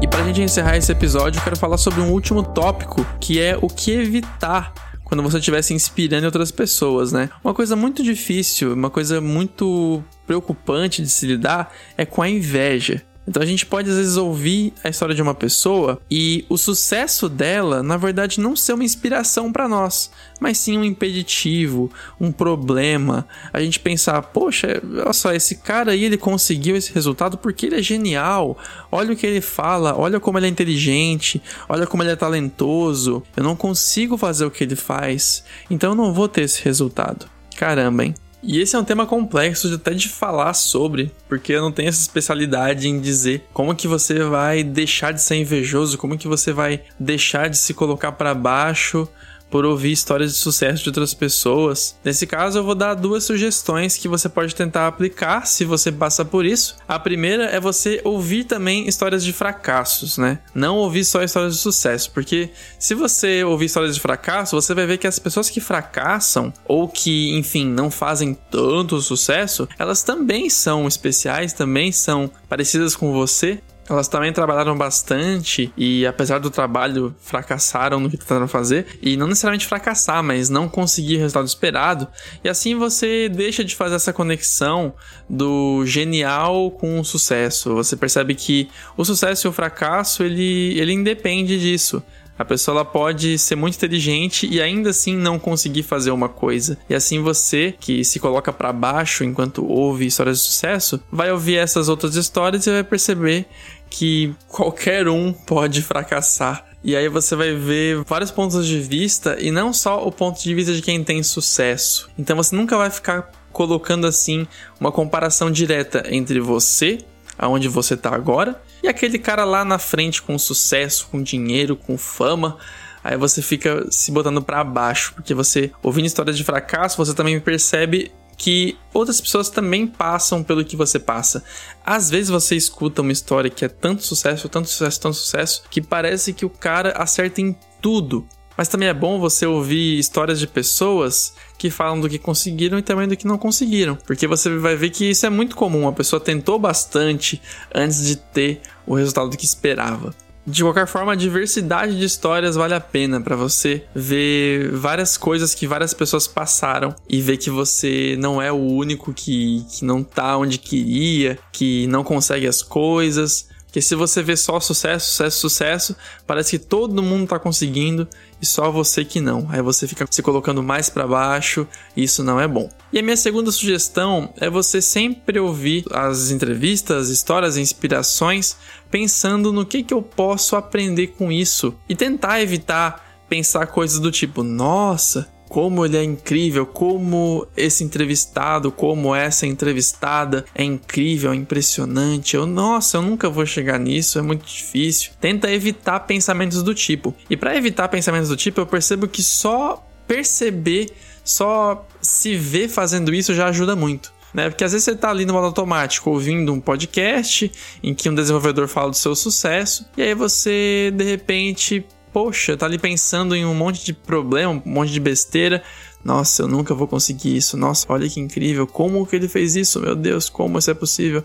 E 0.00 0.42
encerrar 0.48 0.76
esse 0.76 0.90
episódio, 0.90 1.40
eu 1.40 1.44
quero 1.44 1.56
falar 1.56 1.76
sobre 1.76 2.00
um 2.00 2.10
último 2.10 2.42
tópico, 2.42 3.04
que 3.20 3.40
é 3.40 3.58
o 3.60 3.66
que 3.66 3.90
evitar 3.90 4.72
quando 5.08 5.22
você 5.22 5.38
estiver 5.38 5.62
se 5.62 5.72
inspirando 5.72 6.26
outras 6.26 6.52
pessoas, 6.52 7.12
né? 7.12 7.30
Uma 7.42 7.54
coisa 7.54 7.74
muito 7.74 8.02
difícil, 8.02 8.74
uma 8.74 8.90
coisa 8.90 9.20
muito 9.20 10.04
preocupante 10.26 11.00
de 11.00 11.08
se 11.08 11.26
lidar 11.26 11.74
é 11.96 12.04
com 12.04 12.20
a 12.20 12.28
inveja. 12.28 13.02
Então 13.28 13.42
a 13.42 13.46
gente 13.46 13.66
pode 13.66 13.90
às 13.90 13.96
vezes 13.96 14.16
ouvir 14.16 14.72
a 14.82 14.88
história 14.88 15.14
de 15.14 15.20
uma 15.20 15.34
pessoa 15.34 16.00
e 16.10 16.46
o 16.48 16.56
sucesso 16.56 17.28
dela, 17.28 17.82
na 17.82 17.98
verdade, 17.98 18.40
não 18.40 18.56
ser 18.56 18.72
uma 18.72 18.84
inspiração 18.84 19.52
para 19.52 19.68
nós, 19.68 20.10
mas 20.40 20.56
sim 20.56 20.78
um 20.78 20.84
impeditivo, 20.84 21.90
um 22.18 22.32
problema. 22.32 23.28
A 23.52 23.60
gente 23.60 23.80
pensar, 23.80 24.22
poxa, 24.22 24.82
olha 24.82 25.12
só, 25.12 25.30
esse 25.34 25.56
cara 25.56 25.92
aí 25.92 26.04
ele 26.04 26.16
conseguiu 26.16 26.74
esse 26.74 26.90
resultado 26.94 27.36
porque 27.36 27.66
ele 27.66 27.76
é 27.76 27.82
genial. 27.82 28.56
Olha 28.90 29.12
o 29.12 29.16
que 29.16 29.26
ele 29.26 29.42
fala, 29.42 29.94
olha 29.94 30.18
como 30.18 30.38
ele 30.38 30.46
é 30.46 30.50
inteligente, 30.50 31.42
olha 31.68 31.86
como 31.86 32.02
ele 32.02 32.12
é 32.12 32.16
talentoso. 32.16 33.22
Eu 33.36 33.44
não 33.44 33.54
consigo 33.54 34.16
fazer 34.16 34.46
o 34.46 34.50
que 34.50 34.64
ele 34.64 34.76
faz, 34.76 35.44
então 35.68 35.90
eu 35.90 35.96
não 35.96 36.14
vou 36.14 36.28
ter 36.28 36.42
esse 36.42 36.64
resultado. 36.64 37.26
Caramba, 37.54 38.04
hein? 38.04 38.14
E 38.42 38.60
esse 38.60 38.76
é 38.76 38.78
um 38.78 38.84
tema 38.84 39.04
complexo 39.04 39.68
de 39.68 39.74
até 39.74 39.92
de 39.92 40.08
falar 40.08 40.54
sobre, 40.54 41.12
porque 41.28 41.52
eu 41.52 41.60
não 41.60 41.72
tenho 41.72 41.88
essa 41.88 42.00
especialidade 42.00 42.88
em 42.88 43.00
dizer 43.00 43.44
como 43.52 43.74
que 43.74 43.88
você 43.88 44.20
vai 44.20 44.62
deixar 44.62 45.12
de 45.12 45.20
ser 45.20 45.36
invejoso, 45.36 45.98
como 45.98 46.16
que 46.16 46.28
você 46.28 46.52
vai 46.52 46.82
deixar 46.98 47.48
de 47.48 47.58
se 47.58 47.74
colocar 47.74 48.12
para 48.12 48.34
baixo 48.34 49.08
por 49.50 49.64
ouvir 49.64 49.92
histórias 49.92 50.32
de 50.32 50.38
sucesso 50.38 50.82
de 50.82 50.88
outras 50.88 51.14
pessoas. 51.14 51.96
Nesse 52.04 52.26
caso, 52.26 52.58
eu 52.58 52.64
vou 52.64 52.74
dar 52.74 52.94
duas 52.94 53.24
sugestões 53.24 53.96
que 53.96 54.08
você 54.08 54.28
pode 54.28 54.54
tentar 54.54 54.86
aplicar 54.86 55.46
se 55.46 55.64
você 55.64 55.90
passa 55.90 56.24
por 56.24 56.44
isso. 56.44 56.76
A 56.86 56.98
primeira 56.98 57.44
é 57.44 57.60
você 57.60 58.00
ouvir 58.04 58.44
também 58.44 58.88
histórias 58.88 59.24
de 59.24 59.32
fracassos, 59.32 60.18
né? 60.18 60.38
Não 60.54 60.76
ouvir 60.76 61.04
só 61.04 61.22
histórias 61.22 61.54
de 61.54 61.60
sucesso, 61.60 62.10
porque 62.12 62.50
se 62.78 62.94
você 62.94 63.44
ouvir 63.44 63.66
histórias 63.66 63.94
de 63.94 64.00
fracasso, 64.00 64.56
você 64.56 64.74
vai 64.74 64.86
ver 64.86 64.98
que 64.98 65.06
as 65.06 65.18
pessoas 65.18 65.48
que 65.48 65.60
fracassam 65.60 66.52
ou 66.66 66.88
que, 66.88 67.36
enfim, 67.36 67.66
não 67.66 67.90
fazem 67.90 68.36
tanto 68.50 69.00
sucesso, 69.00 69.68
elas 69.78 70.02
também 70.02 70.50
são 70.50 70.86
especiais, 70.86 71.52
também 71.52 71.92
são 71.92 72.30
parecidas 72.48 72.94
com 72.94 73.12
você 73.12 73.60
elas 73.88 74.08
também 74.08 74.32
trabalharam 74.32 74.76
bastante 74.76 75.72
e, 75.76 76.06
apesar 76.06 76.38
do 76.38 76.50
trabalho, 76.50 77.14
fracassaram 77.20 78.00
no 78.00 78.10
que 78.10 78.16
tentaram 78.16 78.46
fazer. 78.46 78.86
E 79.00 79.16
não 79.16 79.26
necessariamente 79.26 79.66
fracassar, 79.66 80.22
mas 80.22 80.48
não 80.48 80.68
conseguir 80.68 81.16
o 81.16 81.20
resultado 81.20 81.46
esperado. 81.46 82.06
E 82.44 82.48
assim 82.48 82.74
você 82.74 83.28
deixa 83.28 83.64
de 83.64 83.74
fazer 83.74 83.96
essa 83.96 84.12
conexão 84.12 84.92
do 85.28 85.84
genial 85.86 86.70
com 86.70 87.00
o 87.00 87.04
sucesso. 87.04 87.74
Você 87.74 87.96
percebe 87.96 88.34
que 88.34 88.68
o 88.96 89.04
sucesso 89.04 89.46
e 89.46 89.48
o 89.48 89.52
fracasso 89.52 90.22
ele, 90.22 90.78
ele 90.78 90.92
independe 90.92 91.58
disso. 91.58 92.02
A 92.38 92.44
pessoa 92.44 92.76
ela 92.76 92.84
pode 92.84 93.36
ser 93.36 93.56
muito 93.56 93.74
inteligente 93.74 94.46
e 94.46 94.62
ainda 94.62 94.90
assim 94.90 95.16
não 95.16 95.40
conseguir 95.40 95.82
fazer 95.82 96.12
uma 96.12 96.28
coisa. 96.28 96.78
E 96.88 96.94
assim 96.94 97.20
você, 97.20 97.74
que 97.80 98.04
se 98.04 98.20
coloca 98.20 98.52
para 98.52 98.72
baixo 98.72 99.24
enquanto 99.24 99.66
ouve 99.66 100.06
histórias 100.06 100.38
de 100.38 100.44
sucesso, 100.44 101.00
vai 101.10 101.32
ouvir 101.32 101.56
essas 101.56 101.88
outras 101.88 102.14
histórias 102.14 102.64
e 102.66 102.70
vai 102.70 102.84
perceber 102.84 103.46
que 103.90 104.34
qualquer 104.46 105.08
um 105.08 105.32
pode 105.32 105.82
fracassar. 105.82 106.64
E 106.82 106.94
aí 106.94 107.08
você 107.08 107.34
vai 107.34 107.54
ver 107.54 108.02
vários 108.04 108.30
pontos 108.30 108.66
de 108.66 108.80
vista 108.80 109.36
e 109.40 109.50
não 109.50 109.72
só 109.72 110.06
o 110.06 110.12
ponto 110.12 110.40
de 110.40 110.54
vista 110.54 110.72
de 110.72 110.80
quem 110.80 111.02
tem 111.02 111.22
sucesso. 111.22 112.08
Então 112.18 112.36
você 112.36 112.54
nunca 112.54 112.76
vai 112.76 112.90
ficar 112.90 113.30
colocando 113.52 114.06
assim 114.06 114.46
uma 114.78 114.92
comparação 114.92 115.50
direta 115.50 116.04
entre 116.08 116.38
você, 116.40 116.98
aonde 117.36 117.68
você 117.68 117.94
está 117.94 118.14
agora, 118.14 118.60
e 118.82 118.88
aquele 118.88 119.18
cara 119.18 119.44
lá 119.44 119.64
na 119.64 119.78
frente 119.78 120.22
com 120.22 120.38
sucesso, 120.38 121.08
com 121.10 121.22
dinheiro, 121.22 121.74
com 121.76 121.98
fama. 121.98 122.56
Aí 123.02 123.16
você 123.16 123.42
fica 123.42 123.86
se 123.90 124.12
botando 124.12 124.42
para 124.42 124.62
baixo, 124.62 125.14
porque 125.14 125.34
você 125.34 125.72
ouvindo 125.82 126.06
histórias 126.06 126.36
de 126.36 126.44
fracasso, 126.44 126.96
você 126.96 127.14
também 127.14 127.40
percebe 127.40 128.12
que 128.38 128.78
outras 128.94 129.20
pessoas 129.20 129.50
também 129.50 129.86
passam 129.86 130.44
pelo 130.44 130.64
que 130.64 130.76
você 130.76 130.98
passa. 130.98 131.42
Às 131.84 132.08
vezes 132.08 132.30
você 132.30 132.54
escuta 132.54 133.02
uma 133.02 133.10
história 133.10 133.50
que 133.50 133.64
é 133.64 133.68
tanto 133.68 134.04
sucesso, 134.04 134.48
tanto 134.48 134.68
sucesso, 134.68 135.00
tanto 135.00 135.16
sucesso, 135.16 135.64
que 135.68 135.82
parece 135.82 136.32
que 136.32 136.46
o 136.46 136.50
cara 136.50 136.92
acerta 136.92 137.40
em 137.40 137.54
tudo. 137.82 138.26
Mas 138.56 138.68
também 138.68 138.88
é 138.88 138.94
bom 138.94 139.20
você 139.20 139.44
ouvir 139.44 139.98
histórias 139.98 140.38
de 140.38 140.46
pessoas 140.46 141.34
que 141.56 141.70
falam 141.70 142.00
do 142.00 142.08
que 142.08 142.18
conseguiram 142.18 142.78
e 142.78 142.82
também 142.82 143.06
do 143.06 143.16
que 143.16 143.26
não 143.26 143.38
conseguiram. 143.38 143.96
Porque 143.96 144.26
você 144.26 144.56
vai 144.56 144.76
ver 144.76 144.90
que 144.90 145.10
isso 145.10 145.26
é 145.26 145.30
muito 145.30 145.54
comum. 145.54 145.86
A 145.86 145.92
pessoa 145.92 146.18
tentou 146.18 146.58
bastante 146.58 147.40
antes 147.74 148.04
de 148.04 148.16
ter 148.16 148.60
o 148.86 148.94
resultado 148.94 149.36
que 149.36 149.44
esperava. 149.44 150.14
De 150.48 150.62
qualquer 150.62 150.86
forma, 150.86 151.12
a 151.12 151.14
diversidade 151.14 151.98
de 151.98 152.06
histórias 152.06 152.56
vale 152.56 152.72
a 152.72 152.80
pena 152.80 153.20
para 153.20 153.36
você 153.36 153.84
ver 153.94 154.72
várias 154.72 155.18
coisas 155.18 155.54
que 155.54 155.66
várias 155.66 155.92
pessoas 155.92 156.26
passaram 156.26 156.96
e 157.06 157.20
ver 157.20 157.36
que 157.36 157.50
você 157.50 158.16
não 158.18 158.40
é 158.40 158.50
o 158.50 158.56
único 158.56 159.12
que, 159.12 159.62
que 159.70 159.84
não 159.84 160.02
tá 160.02 160.38
onde 160.38 160.56
queria, 160.56 161.38
que 161.52 161.86
não 161.88 162.02
consegue 162.02 162.46
as 162.46 162.62
coisas. 162.62 163.46
Porque 163.66 163.82
se 163.82 163.94
você 163.94 164.22
vê 164.22 164.38
só 164.38 164.58
sucesso, 164.58 165.10
sucesso, 165.10 165.38
sucesso, 165.38 165.96
parece 166.26 166.58
que 166.58 166.64
todo 166.64 167.02
mundo 167.02 167.28
tá 167.28 167.38
conseguindo 167.38 168.08
e 168.40 168.46
só 168.46 168.70
você 168.70 169.04
que 169.04 169.20
não. 169.20 169.46
Aí 169.50 169.60
você 169.60 169.86
fica 169.86 170.06
se 170.10 170.22
colocando 170.22 170.62
mais 170.62 170.88
para 170.88 171.06
baixo, 171.06 171.66
e 171.96 172.04
isso 172.04 172.22
não 172.22 172.40
é 172.40 172.46
bom. 172.46 172.68
E 172.92 172.98
a 172.98 173.02
minha 173.02 173.16
segunda 173.16 173.50
sugestão 173.50 174.32
é 174.36 174.48
você 174.48 174.80
sempre 174.80 175.38
ouvir 175.38 175.84
as 175.90 176.30
entrevistas, 176.30 177.08
histórias, 177.08 177.56
inspirações, 177.56 178.56
pensando 178.90 179.52
no 179.52 179.66
que, 179.66 179.82
que 179.82 179.94
eu 179.94 180.02
posso 180.02 180.56
aprender 180.56 181.08
com 181.08 181.30
isso 181.30 181.74
e 181.88 181.94
tentar 181.94 182.40
evitar 182.40 183.24
pensar 183.28 183.66
coisas 183.66 183.98
do 183.98 184.10
tipo: 184.10 184.42
nossa, 184.42 185.28
como 185.48 185.84
ele 185.84 185.96
é 185.96 186.04
incrível, 186.04 186.66
como 186.66 187.46
esse 187.56 187.82
entrevistado, 187.82 188.70
como 188.70 189.14
essa 189.14 189.46
entrevistada 189.46 190.44
é 190.54 190.62
incrível, 190.62 191.32
é 191.32 191.36
impressionante. 191.36 192.36
Eu, 192.36 192.46
nossa, 192.46 192.98
eu 192.98 193.02
nunca 193.02 193.30
vou 193.30 193.46
chegar 193.46 193.78
nisso, 193.78 194.18
é 194.18 194.22
muito 194.22 194.46
difícil. 194.46 195.12
Tenta 195.20 195.50
evitar 195.50 196.00
pensamentos 196.00 196.62
do 196.62 196.74
tipo. 196.74 197.14
E 197.28 197.36
para 197.36 197.56
evitar 197.56 197.88
pensamentos 197.88 198.28
do 198.28 198.36
tipo, 198.36 198.60
eu 198.60 198.66
percebo 198.66 199.08
que 199.08 199.22
só 199.22 199.84
perceber, 200.06 200.90
só 201.24 201.86
se 202.00 202.36
ver 202.36 202.68
fazendo 202.68 203.14
isso 203.14 203.34
já 203.34 203.48
ajuda 203.48 203.74
muito. 203.74 204.12
Né? 204.32 204.50
Porque 204.50 204.64
às 204.64 204.72
vezes 204.72 204.84
você 204.84 204.92
está 204.92 205.10
ali 205.10 205.24
no 205.24 205.32
modo 205.32 205.46
automático 205.46 206.10
ouvindo 206.10 206.52
um 206.52 206.60
podcast 206.60 207.50
em 207.82 207.94
que 207.94 208.08
um 208.08 208.14
desenvolvedor 208.14 208.68
fala 208.68 208.90
do 208.90 208.96
seu 208.96 209.14
sucesso, 209.14 209.86
e 209.96 210.02
aí 210.02 210.14
você 210.14 210.92
de 210.94 211.04
repente 211.04 211.86
poxa, 212.18 212.56
tá 212.56 212.66
ali 212.66 212.78
pensando 212.78 213.36
em 213.36 213.46
um 213.46 213.54
monte 213.54 213.84
de 213.84 213.92
problema, 213.92 214.50
um 214.50 214.62
monte 214.64 214.90
de 214.90 214.98
besteira. 214.98 215.62
Nossa, 216.04 216.42
eu 216.42 216.48
nunca 216.48 216.74
vou 216.74 216.88
conseguir 216.88 217.36
isso. 217.36 217.56
Nossa, 217.56 217.86
olha 217.88 218.08
que 218.08 218.18
incrível. 218.18 218.66
Como 218.66 219.06
que 219.06 219.14
ele 219.14 219.28
fez 219.28 219.54
isso? 219.54 219.80
Meu 219.80 219.94
Deus, 219.94 220.28
como 220.28 220.58
isso 220.58 220.68
é 220.68 220.74
possível? 220.74 221.22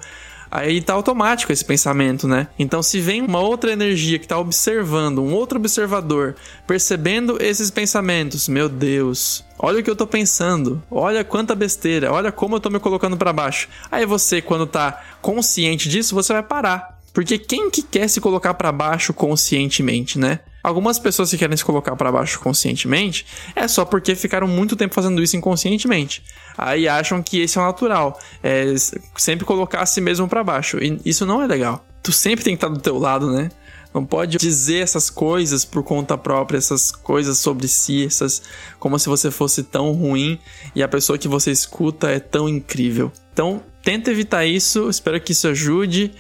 Aí 0.52 0.84
tá 0.84 0.94
automático 0.94 1.52
esse 1.52 1.66
pensamento, 1.66 2.28
né? 2.28 2.48
Então, 2.60 2.84
se 2.84 3.00
vem 3.00 3.24
uma 3.24 3.40
outra 3.40 3.72
energia 3.72 4.20
que 4.20 4.28
tá 4.28 4.38
observando, 4.38 5.24
um 5.24 5.34
outro 5.34 5.58
observador, 5.58 6.36
percebendo 6.68 7.42
esses 7.42 7.72
pensamentos, 7.72 8.48
meu 8.48 8.70
Deus, 8.70 9.44
olha 9.58 9.80
o 9.80 9.84
que 9.84 9.90
eu 9.90 9.96
tô 9.96 10.06
pensando, 10.06 10.80
olha 10.92 11.24
quanta 11.24 11.56
besteira, 11.56 12.14
olha 12.14 12.32
como 12.32 12.58
eu 12.58 12.60
tô 12.60 12.70
me 12.70 12.80
colocando 12.80 13.18
para 13.18 13.34
baixo. 13.34 13.68
Aí 13.92 14.06
você, 14.06 14.44
quando 14.44 14.68
tá 14.68 15.04
consciente 15.24 15.90
disso, 15.90 16.14
você 16.14 16.34
vai 16.34 16.44
parar. 16.44 17.00
Porque 17.12 17.40
quem 17.40 17.72
que 17.72 17.82
quer 17.82 18.08
se 18.08 18.22
colocar 18.22 18.54
para 18.54 18.72
baixo 18.72 19.12
conscientemente, 19.12 20.20
né? 20.20 20.40
Algumas 20.64 20.98
pessoas 20.98 21.30
que 21.30 21.38
querem 21.38 21.58
se 21.58 21.66
colocar 21.66 21.94
para 21.98 22.10
baixo 22.10 22.40
conscientemente 22.40 23.26
é 23.54 23.68
só 23.68 23.84
porque 23.84 24.16
ficaram 24.16 24.48
muito 24.48 24.78
tempo 24.78 24.96
fazendo 24.96 25.22
isso 25.22 25.36
inconscientemente. 25.36 26.24
Aí 26.58 26.88
acham 26.88 27.22
que 27.22 27.42
esse 27.42 27.58
é 27.58 27.62
o 27.62 27.66
natural, 27.66 28.18
é 28.42 28.74
sempre 29.18 29.46
colocar 29.46 29.82
a 29.82 29.86
si 29.86 30.00
mesmo 30.00 30.28
para 30.28 30.42
baixo. 30.42 30.78
E 30.78 31.02
isso 31.04 31.26
não 31.26 31.42
é 31.42 31.48
legal. 31.48 31.86
Tu 32.02 32.14
sempre 32.14 32.46
tem 32.46 32.56
que 32.56 32.64
estar 32.64 32.74
do 32.74 32.80
teu 32.80 32.98
lado, 32.98 33.30
né? 33.30 33.50
Não 33.94 34.06
pode 34.06 34.38
dizer 34.38 34.80
essas 34.80 35.10
coisas 35.10 35.64
por 35.66 35.84
conta 35.84 36.18
própria, 36.18 36.58
essas 36.58 36.92
coisas 36.92 37.38
sobre 37.38 37.68
si, 37.68 38.06
essas 38.06 38.42
como 38.80 38.98
se 38.98 39.08
você 39.08 39.30
fosse 39.30 39.64
tão 39.64 39.92
ruim 39.92 40.40
e 40.74 40.82
a 40.82 40.88
pessoa 40.88 41.18
que 41.18 41.28
você 41.28 41.52
escuta 41.52 42.10
é 42.10 42.20
tão 42.20 42.50
incrível. 42.50 43.12
Então, 43.32 43.62
tenta 43.84 44.10
evitar 44.10 44.46
isso, 44.46 44.90
espero 44.90 45.22
que 45.22 45.34
isso 45.34 45.48
ajude 45.48 46.12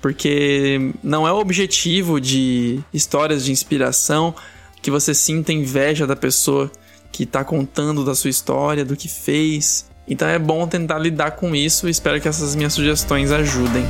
porque 0.00 0.92
não 1.02 1.26
é 1.26 1.32
o 1.32 1.38
objetivo 1.38 2.20
de 2.20 2.80
histórias 2.92 3.44
de 3.44 3.52
inspiração 3.52 4.34
que 4.80 4.90
você 4.90 5.14
sinta 5.14 5.52
inveja 5.52 6.06
da 6.06 6.16
pessoa 6.16 6.70
que 7.12 7.24
está 7.24 7.44
contando 7.44 8.04
da 8.04 8.14
sua 8.14 8.30
história, 8.30 8.84
do 8.84 8.96
que 8.96 9.08
fez. 9.08 9.88
Então 10.08 10.26
é 10.26 10.38
bom 10.38 10.66
tentar 10.66 10.98
lidar 10.98 11.32
com 11.32 11.54
isso 11.54 11.88
espero 11.88 12.20
que 12.20 12.28
essas 12.28 12.54
minhas 12.56 12.72
sugestões 12.72 13.30
ajudem. 13.30 13.84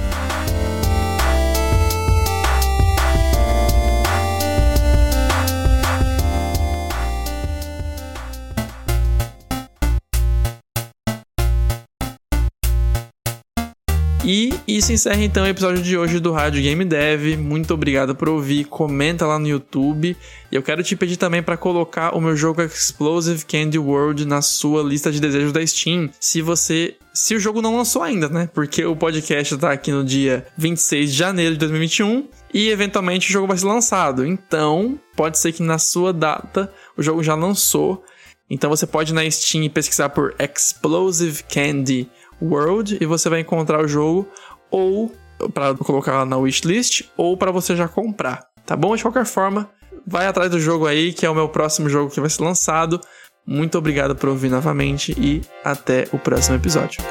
E 14.66 14.77
isso 14.77 14.92
encerra 14.92 15.25
então 15.25 15.44
o 15.44 15.49
episódio 15.49 15.83
de 15.83 15.96
hoje 15.96 16.20
do 16.20 16.33
Rádio 16.33 16.62
Game 16.62 16.85
Dev. 16.85 17.37
Muito 17.37 17.75
obrigado 17.75 18.14
por 18.14 18.29
ouvir. 18.29 18.64
Comenta 18.64 19.27
lá 19.27 19.38
no 19.38 19.49
YouTube. 19.49 20.16
E 20.51 20.55
eu 20.55 20.62
quero 20.62 20.83
te 20.83 20.94
pedir 20.94 21.16
também 21.16 21.42
para 21.42 21.57
colocar 21.57 22.14
o 22.14 22.20
meu 22.20 22.37
jogo 22.37 22.62
Explosive 22.62 23.44
Candy 23.44 23.79
World 23.79 24.27
na 24.27 24.40
sua 24.40 24.83
lista 24.83 25.11
de 25.11 25.20
desejos 25.20 25.53
da 25.53 25.66
Steam. 25.66 26.11
Se 26.20 26.40
você 26.40 26.96
se 27.12 27.35
o 27.35 27.40
jogo 27.40 27.61
não 27.61 27.77
lançou 27.77 28.03
ainda, 28.03 28.29
né? 28.29 28.49
Porque 28.55 28.85
o 28.85 28.94
podcast 28.94 29.57
tá 29.57 29.73
aqui 29.73 29.90
no 29.90 30.05
dia 30.05 30.46
26 30.57 31.11
de 31.11 31.16
janeiro 31.16 31.55
de 31.55 31.59
2021 31.59 32.29
e 32.55 32.68
eventualmente 32.68 33.29
o 33.29 33.33
jogo 33.33 33.49
vai 33.49 33.59
ser 33.59 33.66
lançado. 33.66 34.25
Então, 34.25 34.99
pode 35.16 35.38
ser 35.38 35.53
que 35.53 35.62
na 35.62 35.79
sua 35.79 36.12
data 36.12 36.73
o 36.96 37.03
jogo 37.03 37.23
já 37.23 37.35
lançou. 37.35 38.05
Então 38.49 38.70
você 38.70 38.87
pode 38.87 39.12
ir 39.12 39.14
na 39.14 39.29
Steam 39.31 39.68
pesquisar 39.68 40.11
por 40.11 40.35
Explosive 40.38 41.42
Candy 41.44 42.09
World 42.42 42.99
e 43.01 43.07
você 43.07 43.29
vai 43.29 43.40
encontrar 43.40 43.85
o 43.85 43.88
jogo 43.88 44.29
ou 44.70 45.12
para 45.54 45.74
colocar 45.74 46.24
na 46.26 46.37
wishlist 46.37 47.04
ou 47.16 47.37
para 47.37 47.50
você 47.50 47.74
já 47.74 47.88
comprar, 47.88 48.46
tá 48.66 48.76
bom? 48.76 48.94
De 48.94 49.02
qualquer 49.02 49.24
forma, 49.24 49.70
vai 50.06 50.26
atrás 50.26 50.50
do 50.50 50.61
jogo 50.61 50.87
aí, 50.87 51.12
que 51.12 51.24
é 51.24 51.30
o 51.30 51.35
meu 51.35 51.48
próximo 51.48 51.88
jogo 51.88 52.11
que 52.11 52.20
vai 52.20 52.28
ser 52.28 52.42
lançado. 52.42 53.00
Muito 53.46 53.78
obrigado 53.78 54.14
por 54.14 54.28
ouvir 54.28 54.50
novamente 54.50 55.14
e 55.18 55.40
até 55.64 56.06
o 56.12 56.18
próximo 56.18 56.56
episódio. 56.56 57.02